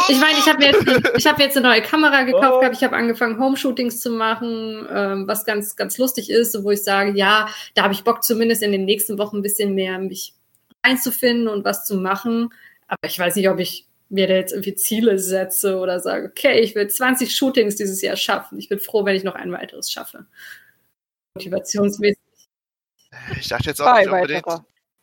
[0.09, 0.85] Ich meine, ich habe jetzt-
[1.17, 2.61] ich hab jetzt eine neue Kamera gekauft Oh.
[2.61, 2.77] gehabt.
[2.77, 7.13] Ich habe angefangen, Home-Shootings zu machen, ähm, was ganz, ganz lustig ist, wo ich sage,
[7.17, 10.35] ja, da habe ich Bock zumindest in den nächsten Wochen ein bisschen mehr mich
[10.83, 12.53] einzufinden und was zu machen.
[12.87, 16.61] Aber ich weiß nicht, ob ich mir da jetzt irgendwie Ziele setze oder sage, okay,
[16.61, 18.59] ich will 20 Shootings dieses Jahr schaffen.
[18.59, 20.27] Ich bin froh, wenn ich noch ein weiteres schaffe.
[21.35, 22.19] Motivationsmäßig.
[23.39, 24.47] Ich dachte jetzt auch nicht unbedingt.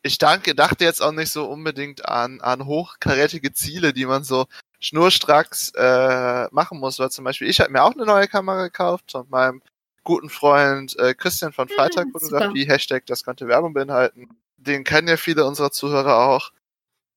[0.02, 4.46] Ich danke, dachte jetzt auch nicht so unbedingt an, an hochkarätige Ziele, die man so
[4.78, 6.98] schnurstracks äh, machen muss.
[6.98, 9.60] Weil zum Beispiel, ich habe mir auch eine neue Kamera gekauft von meinem
[10.04, 14.28] guten Freund äh, Christian von Freitag Mhm, Fotografie, Hashtag, das könnte Werbung beinhalten.
[14.56, 16.52] Den kennen ja viele unserer Zuhörer auch.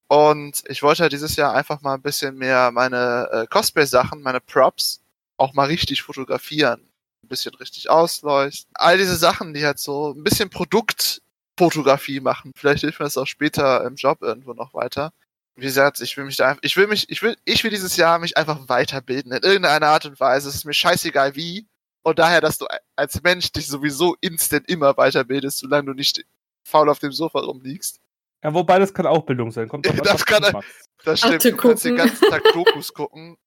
[0.08, 4.42] Und ich wollte halt dieses Jahr einfach mal ein bisschen mehr meine äh, Cosplay-Sachen, meine
[4.42, 5.02] Props
[5.38, 6.91] auch mal richtig fotografieren.
[7.24, 8.72] Ein bisschen richtig ausleuchten.
[8.76, 12.52] All diese Sachen, die halt so ein bisschen Produktfotografie machen.
[12.56, 15.12] Vielleicht hilft mir das auch später im Job irgendwo noch weiter.
[15.56, 17.98] Wie gesagt, ich will mich da einfach, ich will mich, ich will, ich will dieses
[17.98, 20.50] Jahr mich einfach weiterbilden in irgendeiner Art und Weise.
[20.50, 21.68] Es ist mir scheißegal wie.
[22.04, 22.66] Und daher, dass du
[22.96, 26.24] als Mensch dich sowieso instant immer weiterbildest, solange du nicht
[26.68, 28.00] faul auf dem Sofa rumliegst.
[28.44, 29.68] Ja, wobei das kann auch Bildung sein.
[29.68, 30.64] Kommt drauf an, Das was kann er-.
[31.04, 31.34] Das stimmt.
[31.34, 33.38] Arte du kannst den ganzen Tag Dokus gucken.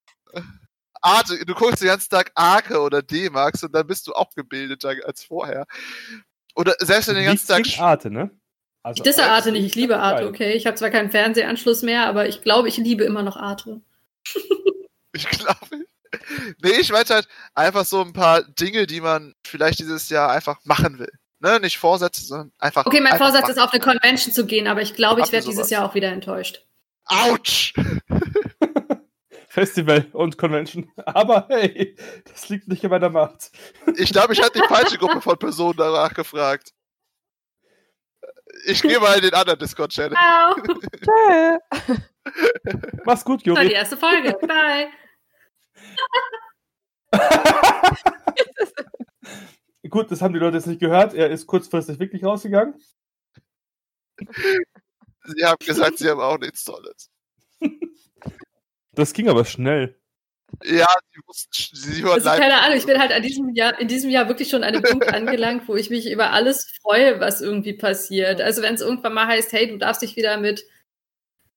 [1.04, 4.94] Arte, du guckst den ganzen Tag Arke oder D-Max und dann bist du auch gebildeter
[5.04, 5.66] als vorher.
[6.54, 7.62] Oder selbst wenn du den ganzen Tag.
[7.62, 8.30] Gegen Arte, ne?
[8.82, 10.52] Also, Ich disse Arte nicht, ich liebe Arte, okay?
[10.52, 13.80] Ich habe zwar keinen Fernsehanschluss mehr, aber ich glaube, ich liebe immer noch Arte.
[15.16, 15.84] Ich glaube.
[16.60, 20.58] Nee, ich meinte halt einfach so ein paar Dinge, die man vielleicht dieses Jahr einfach
[20.64, 21.12] machen will.
[21.38, 21.60] Ne?
[21.60, 22.84] Nicht Vorsätze, sondern einfach.
[22.84, 23.52] Okay, mein einfach Vorsatz machen.
[23.52, 25.70] ist, auf eine Convention zu gehen, aber ich glaube, ich werde dieses?
[25.70, 26.64] Jahr auch wieder enttäuscht.
[27.04, 27.74] Autsch!
[29.54, 30.90] Festival und Convention.
[31.06, 33.52] Aber hey, das liegt nicht in meiner Macht.
[33.96, 36.72] Ich glaube, ich hatte die falsche Gruppe von Personen danach gefragt.
[38.66, 40.16] Ich gehe mal in den anderen Discord-Channel.
[40.16, 40.56] Ciao.
[41.04, 41.58] Tschö.
[43.04, 43.72] Mach's gut, Das war die Juri.
[43.74, 44.36] erste Folge.
[44.42, 44.88] Bye.
[49.88, 51.14] Gut, das haben die Leute jetzt nicht gehört.
[51.14, 52.74] Er ist kurzfristig wirklich rausgegangen.
[54.18, 57.08] Sie haben gesagt, sie haben auch nichts Tolles.
[58.94, 59.98] Das ging aber schnell.
[60.62, 64.10] Ja, sie wussten, sie Also keine Ahnung, ich bin halt an diesem Jahr, in diesem
[64.10, 67.72] Jahr wirklich schon an einem Punkt angelangt, wo ich mich über alles freue, was irgendwie
[67.72, 68.40] passiert.
[68.40, 70.64] Also wenn es irgendwann mal heißt, hey, du darfst dich wieder mit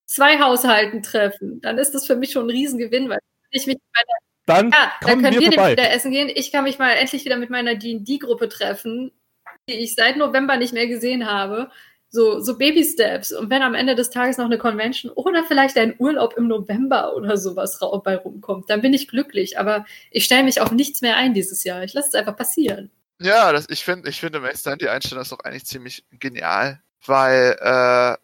[0.06, 3.20] zwei Haushalten treffen, dann ist das für mich schon ein Riesengewinn, weil
[3.52, 6.32] ich mich meiner Dann Ja, dann können wir wir wieder essen gehen.
[6.34, 9.12] Ich kann mich mal endlich wieder mit meiner D&D-Gruppe treffen,
[9.70, 11.70] die ich seit November nicht mehr gesehen habe.
[12.10, 13.34] So, so Baby-Steps.
[13.34, 17.16] Und wenn am Ende des Tages noch eine Convention oder vielleicht ein Urlaub im November
[17.16, 19.60] oder sowas bei rumkommt, dann bin ich glücklich.
[19.60, 21.84] Aber ich stelle mich auf nichts mehr ein dieses Jahr.
[21.84, 22.90] Ich lasse es einfach passieren.
[23.20, 26.82] Ja, das, ich finde, ich finde im Extent die Einstellung ist doch eigentlich ziemlich genial,
[27.06, 28.16] weil äh,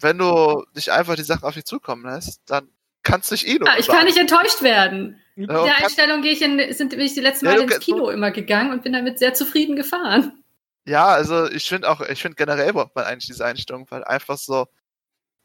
[0.00, 2.68] wenn du dich einfach die Sachen auf dich zukommen lässt, dann
[3.02, 3.68] kannst du dich eh nur.
[3.68, 5.20] Ah, ich kann nicht enttäuscht werden.
[5.34, 7.52] Ja, Mit der und kann- Einstellung gehe ich in, sind, bin ich die letzten Ja,
[7.52, 10.37] Mal ins Kino immer gegangen und bin damit sehr zufrieden gefahren.
[10.88, 14.38] Ja, also ich finde auch, ich finde generell braucht man eigentlich diese Einstellung, weil einfach
[14.38, 14.66] so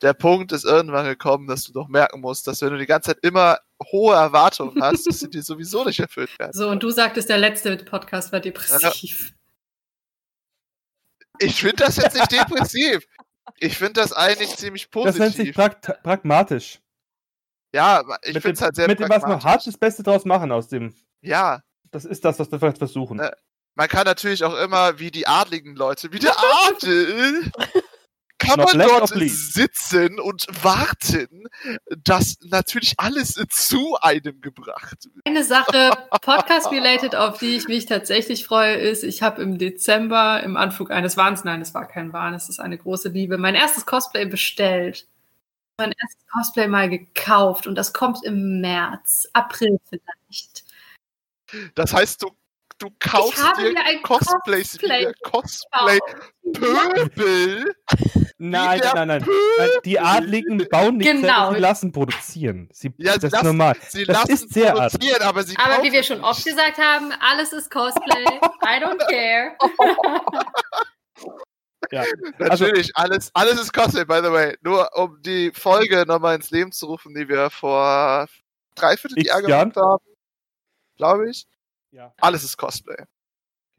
[0.02, 3.12] der Punkt ist irgendwann gekommen, dass du doch merken musst, dass wenn du die ganze
[3.12, 3.58] Zeit immer
[3.92, 6.54] hohe Erwartungen hast, dass sie dir sowieso nicht erfüllt werden.
[6.54, 9.34] So, und du sagtest, der letzte Podcast war depressiv.
[11.40, 13.06] Ich finde das jetzt nicht depressiv.
[13.60, 15.56] Ich finde das eigentlich ziemlich Das nennt sich positiv.
[15.56, 16.80] prakt pragmatisch.
[17.74, 20.52] Ja, ich finde es halt sehr mit dem, was man hat, das Beste draus machen
[20.52, 20.94] aus dem.
[21.22, 23.20] Ja, Das ist das, was wir vielleicht versuchen.
[23.76, 26.36] Man kann natürlich auch immer wie die adligen Leute, wie der
[26.68, 27.52] Adel,
[28.38, 31.46] kann man dort sitzen und warten,
[32.04, 35.26] dass natürlich alles zu einem gebracht wird.
[35.26, 40.58] Eine Sache, Podcast-related, auf die ich mich tatsächlich freue, ist, ich habe im Dezember im
[40.58, 43.86] Anflug eines Wahns, nein, es war kein Wahn, es ist eine große Liebe, mein erstes
[43.86, 45.08] Cosplay bestellt.
[45.80, 50.66] Mein erstes Cosplay mal gekauft und das kommt im März, April vielleicht.
[51.74, 52.30] Das heißt, du,
[52.80, 55.14] du kaufst habe dir ein Cosplays Cosplay wieder.
[55.24, 56.00] Cosplay
[56.54, 57.74] Pöbel.
[58.38, 59.26] Nein, nein, nein,
[59.58, 59.70] nein.
[59.86, 61.28] Die Adligen bauen nicht Genau.
[61.46, 62.70] selber, sie lassen produzieren.
[62.74, 63.76] Sie, Ja, das ist lassen- normal.
[63.88, 67.12] Sie Das lassen ist sehr produzieren, aber sie Aber wie wir schon oft gesagt haben,
[67.22, 68.26] alles ist Cosplay.
[68.64, 69.56] I don't care.
[71.92, 72.04] Ja.
[72.40, 74.56] Also, Natürlich, alles, alles ist Cosplay, by the way.
[74.62, 78.26] Nur um die Folge nochmal ins Leben zu rufen, die wir vor
[78.76, 79.70] dreiviertel Jahr Jahren?
[79.72, 80.06] gemacht haben.
[80.98, 81.46] Glaube ich.
[81.94, 82.14] Ja.
[82.20, 83.06] Alles ist Cosplay.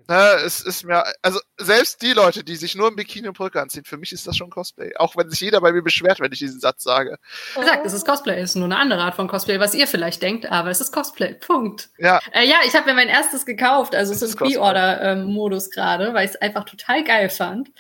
[0.09, 3.63] Ne, es ist mir, also selbst die Leute, die sich nur im Bikini und Brücke
[3.63, 4.95] anziehen, für mich ist das schon Cosplay.
[4.97, 7.17] Auch wenn sich jeder bei mir beschwert, wenn ich diesen Satz sage.
[7.55, 8.39] Wie gesagt, es ist Cosplay.
[8.39, 10.93] Es ist nur eine andere Art von Cosplay, was ihr vielleicht denkt, aber es ist
[10.93, 11.35] Cosplay.
[11.35, 11.89] Punkt.
[11.97, 14.39] Ja, Äh, ja, ich habe mir mein erstes gekauft, also es ist im.
[14.39, 17.71] Pre-Order-Modus gerade, weil ich es einfach total geil fand.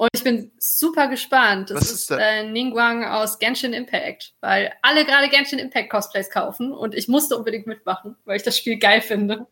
[0.00, 1.68] Und ich bin super gespannt.
[1.68, 6.30] Das Was ist, ist äh, Ningguang aus Genshin Impact, weil alle gerade Genshin Impact Cosplays
[6.30, 9.46] kaufen und ich musste unbedingt mitmachen, weil ich das Spiel geil finde.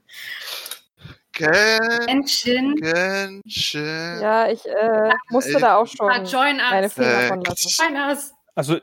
[1.32, 4.20] Gen Genshin, Genshin.
[4.22, 6.94] Ja, ich äh, musste da auch schon ah, join meine us.
[6.94, 7.68] Finger Äh, von lassen.
[7.68, 8.32] Join us.
[8.54, 8.80] Also,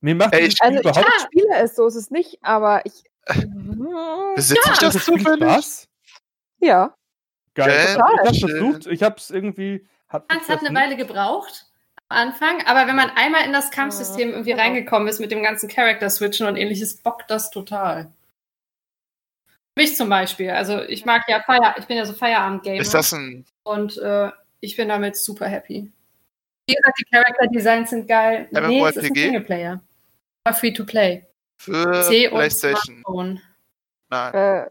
[0.00, 3.04] mir macht Ey, Spiel Also ich überhaupt spiele es, so ist es nicht, aber ich.
[4.34, 4.80] Besitze ich Ja.
[4.80, 5.88] das das zufällig?
[6.58, 6.92] Ja.
[7.54, 7.68] Geil.
[7.70, 7.94] Gell?
[7.94, 9.86] Ich hab's versucht, ich hab's irgendwie.
[10.08, 11.66] Hat Es hat eine Weile gebraucht
[12.08, 15.68] am Anfang, aber wenn man einmal in das Kampfsystem irgendwie reingekommen ist mit dem ganzen
[15.68, 18.12] Character-Switchen und ähnliches, bockt das total.
[19.76, 20.50] Mich zum Beispiel.
[20.50, 24.30] Also ich mag ja Feier, ich bin ja so Feierabend-Gamer Ist das ein und äh,
[24.60, 25.90] ich bin damit super happy.
[26.68, 28.48] Wie gesagt, die Character-Designs sind geil.
[28.50, 29.20] Nee, es ist ein MMORPG?
[29.20, 29.80] Singleplayer.
[30.54, 31.26] Free to play.
[31.58, 33.00] für C und PlayStation?
[33.00, 33.40] Smartphone.
[34.08, 34.34] Nein.
[34.34, 34.70] Äh,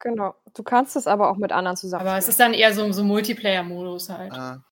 [0.00, 0.34] genau.
[0.54, 2.06] Du kannst es aber auch mit anderen zusammen.
[2.06, 4.32] Aber es ist dann eher so, so Multiplayer-Modus halt.
[4.32, 4.62] Ah.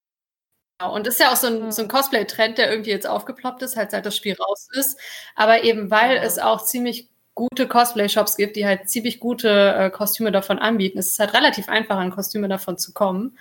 [0.80, 3.76] Genau, Und ist ja auch so ein, so ein Cosplay-Trend, der irgendwie jetzt aufgeploppt ist,
[3.76, 4.98] halt seit das Spiel raus ist.
[5.34, 6.22] Aber eben weil Ja.
[6.22, 11.10] es auch ziemlich gute Cosplay-Shops gibt, die halt ziemlich gute äh, Kostüme davon anbieten, ist
[11.12, 13.38] es halt relativ einfach, an Kostüme davon zu kommen.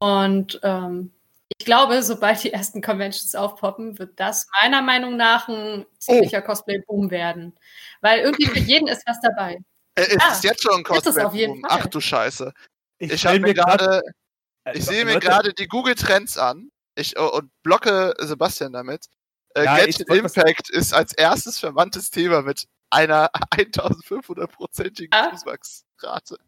[0.00, 1.12] Und ähm,
[1.58, 7.10] ich glaube, sobald die ersten Conventions aufpoppen, wird das meiner Meinung nach ein ziemlicher Cosplay-Boom
[7.10, 7.54] werden.
[8.02, 9.58] Weil irgendwie für jeden ist was dabei.
[9.96, 11.68] Äh, ist Ja, es jetzt schon ein ist es auf jeden Cosplay?
[11.70, 11.80] Fall.
[11.82, 12.52] Ach du Scheiße.
[12.98, 14.02] Ich, Ich habe mir gerade,
[14.64, 16.70] äh, ich sehe mir gerade die Google Trends an.
[16.96, 19.06] Ich oh, und blocke Sebastian damit.
[19.54, 25.34] Äh, Ja, was- Impact ist als erstes verwandtes Thema mit einer 1500-prozentigen Ah.
[25.36, 26.38] Zuwachsrate.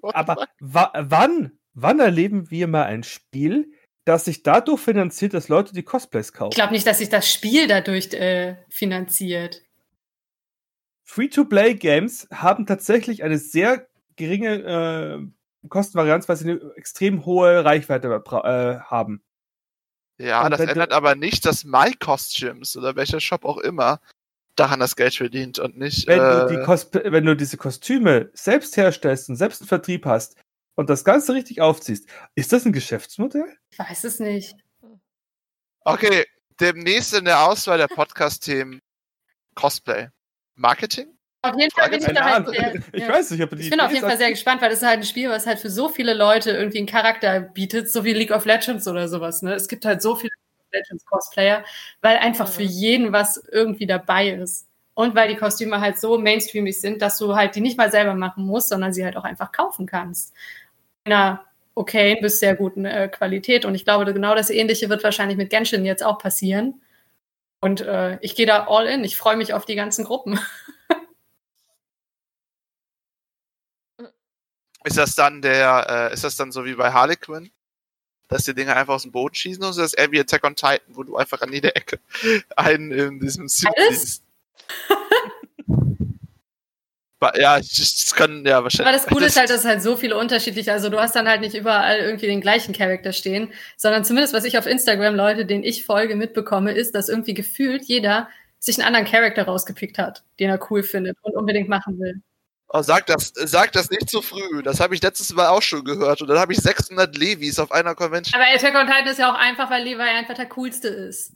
[0.00, 3.72] What Aber wa wann, wann erleben wir mal ein Spiel,
[4.06, 6.50] das sich dadurch finanziert, dass Leute die Cosplays kaufen?
[6.52, 9.62] Ich glaube nicht, dass sich das Spiel dadurch äh, finanziert.
[11.10, 15.32] Free-to-Play-Games haben tatsächlich eine sehr geringe
[15.64, 19.20] äh, Kostenvarianz, weil sie eine extrem hohe Reichweite äh, haben.
[20.18, 24.00] Ja, Und das ändert aber nicht, dass My Costumes oder welcher Shop auch immer
[24.54, 26.06] daran das Geld verdient und nicht.
[26.06, 30.06] Wenn, äh, du die Cosp- wenn du diese Kostüme selbst herstellst und selbst einen Vertrieb
[30.06, 30.36] hast
[30.76, 33.56] und das Ganze richtig aufziehst, ist das ein Geschäftsmodell?
[33.70, 34.54] Ich weiß es nicht.
[35.84, 36.24] okay,
[36.60, 38.80] demnächst in der Auswahl der Podcast-Themen
[39.56, 40.08] Cosplay.
[40.60, 41.08] Marketing?
[41.42, 43.08] Auf jeden Fall bin ich da halt sehr, Ich ja.
[43.08, 44.98] weiß nicht, aber die Ich bin auf jeden Fall sehr gespannt, weil das ist halt
[44.98, 48.30] ein Spiel, was halt für so viele Leute irgendwie einen Charakter bietet, so wie League
[48.30, 49.40] of Legends oder sowas.
[49.40, 49.54] Ne?
[49.54, 51.64] Es gibt halt so viele League of Legends Cosplayer,
[52.02, 54.66] weil einfach für jeden was irgendwie dabei ist.
[54.92, 58.14] Und weil die Kostüme halt so mainstreamig sind, dass du halt die nicht mal selber
[58.14, 60.34] machen musst, sondern sie halt auch einfach kaufen kannst.
[61.04, 63.64] In einer okay bis sehr guten äh, Qualität.
[63.64, 66.82] Und ich glaube, genau das Ähnliche wird wahrscheinlich mit Genshin jetzt auch passieren.
[67.60, 69.04] Und äh, ich gehe da all in.
[69.04, 70.40] Ich freue mich auf die ganzen Gruppen.
[74.82, 77.50] Ist das dann der, äh, ist das dann so wie bei Harlequin?
[78.28, 80.56] Dass die Dinger einfach aus dem Boden schießen oder ist das eher wie Attack on
[80.56, 82.00] Titan, wo du einfach an jeder Ecke
[82.56, 84.00] einen in diesem Suit Alles?
[84.00, 84.24] siehst?
[87.36, 88.88] Ja, das kann, ja, wahrscheinlich.
[88.88, 91.28] Aber das Coole ist halt, dass es halt so viele unterschiedliche, also du hast dann
[91.28, 95.44] halt nicht überall irgendwie den gleichen Charakter stehen, sondern zumindest was ich auf Instagram Leute,
[95.44, 100.24] denen ich folge, mitbekomme, ist, dass irgendwie gefühlt jeder sich einen anderen Charakter rausgepickt hat,
[100.38, 102.22] den er cool findet und unbedingt machen will.
[102.72, 104.62] Oh, sag das, sag das nicht zu früh.
[104.62, 106.22] Das habe ich letztes Mal auch schon gehört.
[106.22, 108.40] Und dann habe ich 600 Levis auf einer Convention.
[108.40, 111.32] Aber Attack on Titan ist ja auch einfach, weil Levi einfach der coolste ist.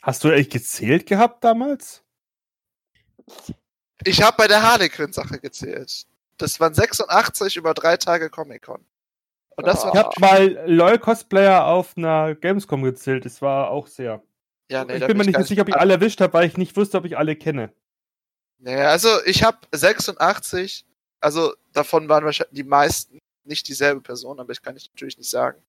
[0.00, 2.02] Hast du eigentlich gezählt gehabt damals?
[4.04, 6.06] Ich habe bei der Harlequin-Sache gezählt.
[6.38, 8.84] Das waren 86 über drei Tage Comic-Con.
[9.56, 9.94] Und das Ich war.
[9.94, 13.24] habe mal LOL Cosplayer auf einer Gamescom gezählt.
[13.24, 14.22] Das war auch sehr.
[14.70, 16.76] Ja, nee, ich bin mir nicht sicher, ob ich alle erwischt habe, weil ich nicht
[16.76, 17.72] wusste, ob ich alle kenne.
[18.58, 20.86] Nee, also ich habe 86,
[21.20, 25.28] also davon waren wahrscheinlich die meisten nicht dieselbe Person, aber ich kann ich natürlich nicht
[25.28, 25.60] sagen.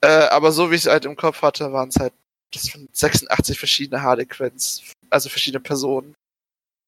[0.00, 2.14] Äh, aber so wie ich es halt im Kopf hatte, waren es halt
[2.52, 6.14] das waren 86 verschiedene Harlequins, also verschiedene Personen.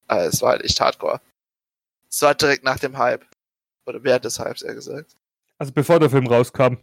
[0.08, 1.20] Äh, es war halt echt hardcore.
[2.10, 3.24] Es war direkt nach dem Hype.
[3.86, 5.16] Oder während des Hypes, eher gesagt.
[5.58, 6.74] Also bevor der Film rauskam.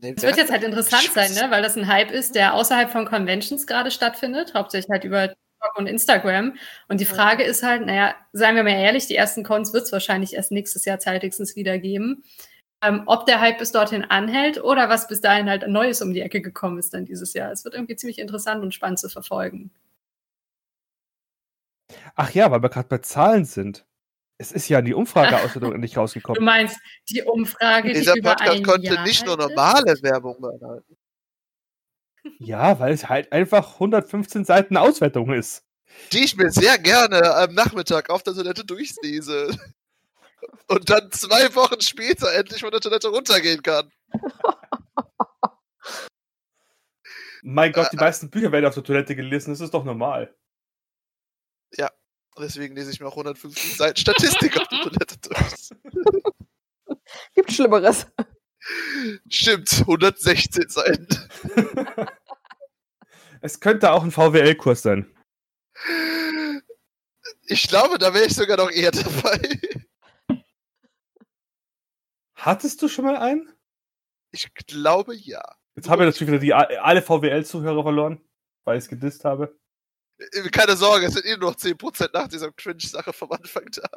[0.00, 1.46] Nee, Es wird jetzt halt interessant sein, ne?
[1.50, 5.76] weil das ein Hype ist, der außerhalb von Conventions gerade stattfindet, hauptsächlich halt über TikTok
[5.78, 6.56] und Instagram.
[6.88, 9.92] Und die Frage ist halt, naja, seien wir mal ehrlich, die ersten Cons wird es
[9.92, 12.22] wahrscheinlich erst nächstes Jahr zeitigstens wieder geben.
[12.82, 16.20] ähm, ob der Hype bis dorthin anhält oder was bis dahin halt Neues um die
[16.20, 17.50] Ecke gekommen ist dann dieses Jahr.
[17.52, 19.70] Es wird irgendwie ziemlich interessant und spannend zu verfolgen.
[22.14, 23.86] Ach ja, weil wir gerade bei Zahlen sind.
[24.40, 26.44] Es ist ja die Umfrageauswertung endlich Du rausgekommen.
[26.44, 26.78] meinst
[27.10, 30.96] die Umfrage, Dieser die über Podcast ein konnte Jahr nicht nur normale Werbung beinhalten.
[32.38, 35.64] Ja, weil es halt einfach 115 Seiten Auswertung ist.
[36.12, 39.48] Die ich mir sehr gerne am Nachmittag auf der Toilette durchlese.
[40.68, 43.90] Und dann zwei Wochen später endlich von der Toilette runtergehen kann.
[47.42, 50.34] Mein Gott, die Äh, meisten Bücher werden auf der Toilette gelesen, das ist doch normal.
[52.38, 55.70] Deswegen lese ich mir auch 150 Seiten Statistik auf der Toilette durch.
[57.34, 58.06] Gibt Schlimmeres.
[59.28, 61.08] Stimmt, 116 Seiten.
[63.40, 65.14] Es könnte auch ein VWL-Kurs sein.
[67.46, 69.40] Ich glaube, da wäre ich sogar noch eher dabei.
[72.34, 73.52] Hattest du schon mal einen?
[74.30, 75.42] Ich glaube ja.
[75.76, 78.20] Jetzt haben wir natürlich wieder die, alle VWL-Zuhörer verloren,
[78.64, 79.57] weil ich es gedisst habe.
[80.18, 83.88] Äh, Keine Sorge, es sind eh nur noch 10% nach dieser Cringe-Sache vom Anfang da.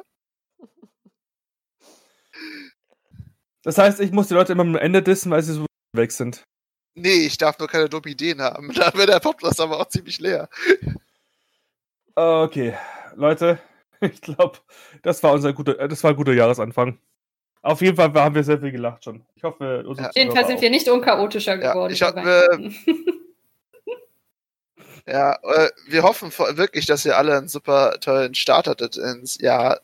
[3.62, 6.42] Das heißt, ich muss die Leute immer am Ende dissen, weil sie so weg sind.
[6.94, 8.72] Nee, ich darf nur keine dummen Ideen haben.
[8.74, 10.48] Da wäre der Podcast aber auch ziemlich leer.
[12.14, 12.76] Okay,
[13.14, 13.58] Leute,
[14.00, 14.58] ich glaube,
[15.02, 16.98] das war unser guter, äh, das war ein guter Jahresanfang.
[17.62, 19.24] Auf jeden Fall haben wir sehr viel gelacht schon.
[19.36, 20.12] Ich hoffe, unsere Ja.
[20.14, 21.92] Jedenfalls Zuhörer sind wir nicht unchaotischer Ja, geworden.
[21.92, 22.74] ich bei äh, Weihnachten.
[25.06, 29.80] Ja, äh, wir hoffen wirklich, dass ihr alle einen super tollen Start hattet ins Jahr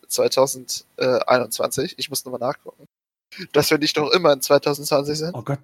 [0.97, 1.95] 2021.
[1.99, 2.87] Ich muss nochmal nachgucken.
[3.53, 5.35] Dass wir nicht noch immer in 2020 sind.
[5.35, 5.59] Oh Gott,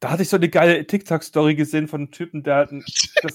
[0.00, 2.84] da hatte ich so eine geile TikTok-Story gesehen von einem Typen, der das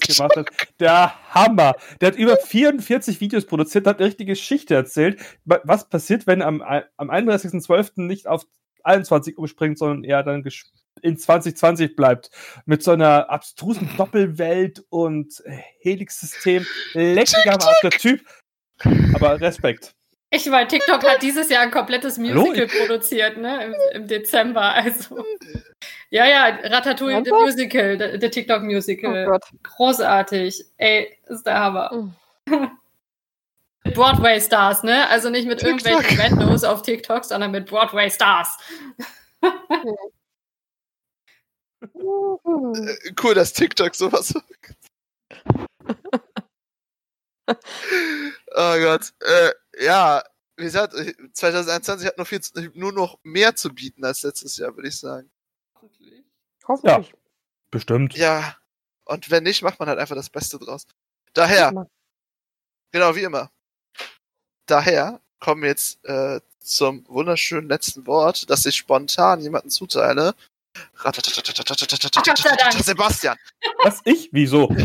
[0.00, 0.50] gemacht hat.
[0.80, 1.74] Der Hammer.
[2.00, 5.20] Der hat über 44 Videos produziert, hat eine richtige Geschichte erzählt.
[5.44, 8.02] Wa- Was passiert, wenn am, am 31.12.
[8.02, 8.46] nicht auf
[8.84, 10.42] 21 umspringt, sondern eher dann
[11.02, 12.30] in 2020 bleibt.
[12.66, 15.42] Mit so einer abstrusen Doppelwelt und
[15.80, 16.66] Helix-System.
[16.94, 18.20] Lecker am Arsch, der Typ.
[19.14, 19.94] Aber Respekt.
[20.30, 22.46] Ich meine, TikTok hat dieses Jahr ein komplettes Hallo?
[22.46, 23.64] Musical produziert, ne?
[23.64, 24.74] Im, Im Dezember.
[24.74, 25.24] Also.
[26.10, 27.30] Ja, ja, Ratatouille, the?
[27.30, 29.24] Musical, the, the TikTok Oh Musical.
[29.24, 29.44] Gott.
[29.62, 30.64] Großartig.
[30.76, 32.12] Ey, ist der Hammer.
[33.84, 33.94] Mhm.
[33.94, 35.08] Broadway-Stars, ne?
[35.08, 35.86] Also nicht mit TikTok.
[35.86, 38.58] irgendwelchen Randos auf TikTok, sondern mit Broadway-Stars.
[41.82, 44.76] Äh, Cool, dass TikTok sowas sagt.
[48.54, 49.12] oh Gott.
[49.20, 50.22] Äh, ja,
[50.56, 50.94] wie gesagt,
[51.32, 54.98] 2021 hat noch viel, zu- nur noch mehr zu bieten als letztes Jahr, würde ich
[54.98, 55.30] sagen.
[56.66, 57.14] Hoffentlich.
[57.70, 58.14] Bestimmt.
[58.16, 58.56] Ja.
[59.04, 60.86] Und wenn nicht, macht man halt einfach das Beste draus.
[61.32, 61.70] Daher.
[62.92, 63.50] Genau, wie immer.
[64.66, 70.34] Daher kommen wir jetzt äh, zum wunderschönen letzten Wort, das ich spontan jemanden zuteile.
[72.82, 73.36] Sebastian.
[73.82, 74.00] Was?
[74.04, 74.28] Ich?
[74.32, 74.68] Wieso?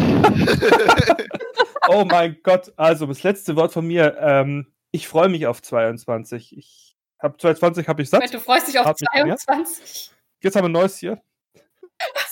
[1.87, 4.17] Oh mein Gott, also das letzte Wort von mir.
[4.19, 6.57] Ähm, ich freue mich auf 22.
[6.57, 8.33] Ich habe 22 habe ich satt.
[8.33, 9.41] Du freust dich auf Hab mich gemerkt.
[9.41, 10.11] 22.
[10.41, 11.21] Jetzt haben wir ein neues hier.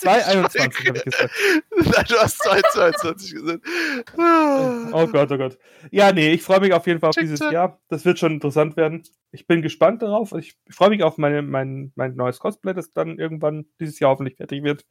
[0.02, 1.32] 221 habe ich gesagt.
[1.78, 3.66] Nein, du hast 22 gesagt.
[4.93, 5.58] Oh Gott, oh Gott.
[5.91, 7.39] Ja, nee, ich freue mich auf jeden Fall auf dieses.
[7.39, 7.80] Jahr.
[7.88, 9.04] Das wird schon interessant werden.
[9.32, 10.34] Ich bin gespannt darauf.
[10.34, 14.38] Ich freue mich auf meine, mein, mein neues Cosplay, das dann irgendwann dieses Jahr hoffentlich
[14.38, 14.86] fertig wird.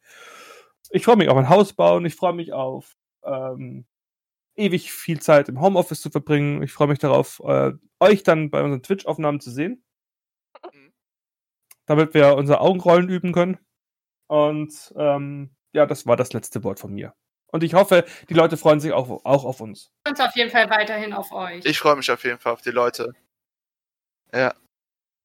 [0.89, 2.05] Ich freue mich auf ein Haus bauen.
[2.05, 3.85] Ich freue mich auf ähm,
[4.55, 6.63] ewig viel Zeit im Homeoffice zu verbringen.
[6.63, 9.83] Ich freue mich darauf, äh, euch dann bei unseren Twitch-Aufnahmen zu sehen.
[10.73, 10.93] Mhm.
[11.85, 13.57] Damit wir unser Augenrollen üben können.
[14.31, 17.13] Und ähm, ja, das war das letzte Wort von mir.
[17.51, 19.91] Und ich hoffe, die Leute freuen sich auch, auch auf uns.
[20.07, 21.65] Und auf jeden Fall weiterhin auf euch.
[21.65, 23.13] Ich freue mich auf jeden Fall auf die Leute.
[24.33, 24.53] Ja,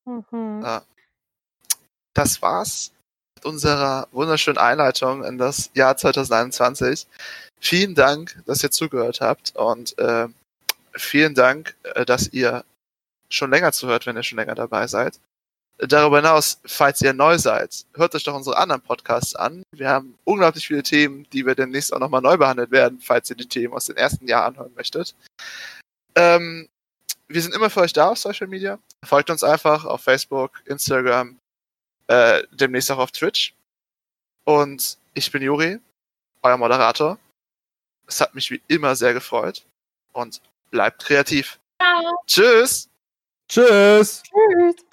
[0.07, 0.63] Mhm.
[0.65, 0.83] Ah.
[2.15, 2.93] das war's
[3.37, 7.07] mit unserer wunderschönen Einleitung in das Jahr 2021.
[7.61, 10.29] Vielen Dank, dass ihr zugehört habt und äh,
[10.95, 12.65] vielen Dank, äh, dass ihr
[13.29, 15.21] schon länger zuhört, wenn ihr schon länger dabei seid.
[15.79, 19.63] Darüber hinaus, falls ihr neu seid, hört euch doch unsere anderen Podcasts an.
[19.73, 23.37] Wir haben unglaublich viele Themen, die wir demnächst auch nochmal neu behandelt werden, falls ihr
[23.37, 25.15] die Themen aus dem ersten Jahr anhören möchtet.
[26.15, 26.69] Ähm,
[27.29, 28.79] wir sind immer für euch da auf Social Media.
[29.05, 31.39] Folgt uns einfach auf Facebook, Instagram,
[32.07, 33.55] äh, demnächst auch auf Twitch.
[34.45, 35.79] Und ich bin Juri,
[36.43, 37.19] euer Moderator.
[38.07, 39.67] Es hat mich wie immer sehr gefreut.
[40.13, 41.59] Und bleibt kreativ.
[41.79, 42.23] Ciao.
[42.27, 42.89] Tschüss!
[43.49, 44.23] Tschüss!
[44.23, 44.86] Tschüss.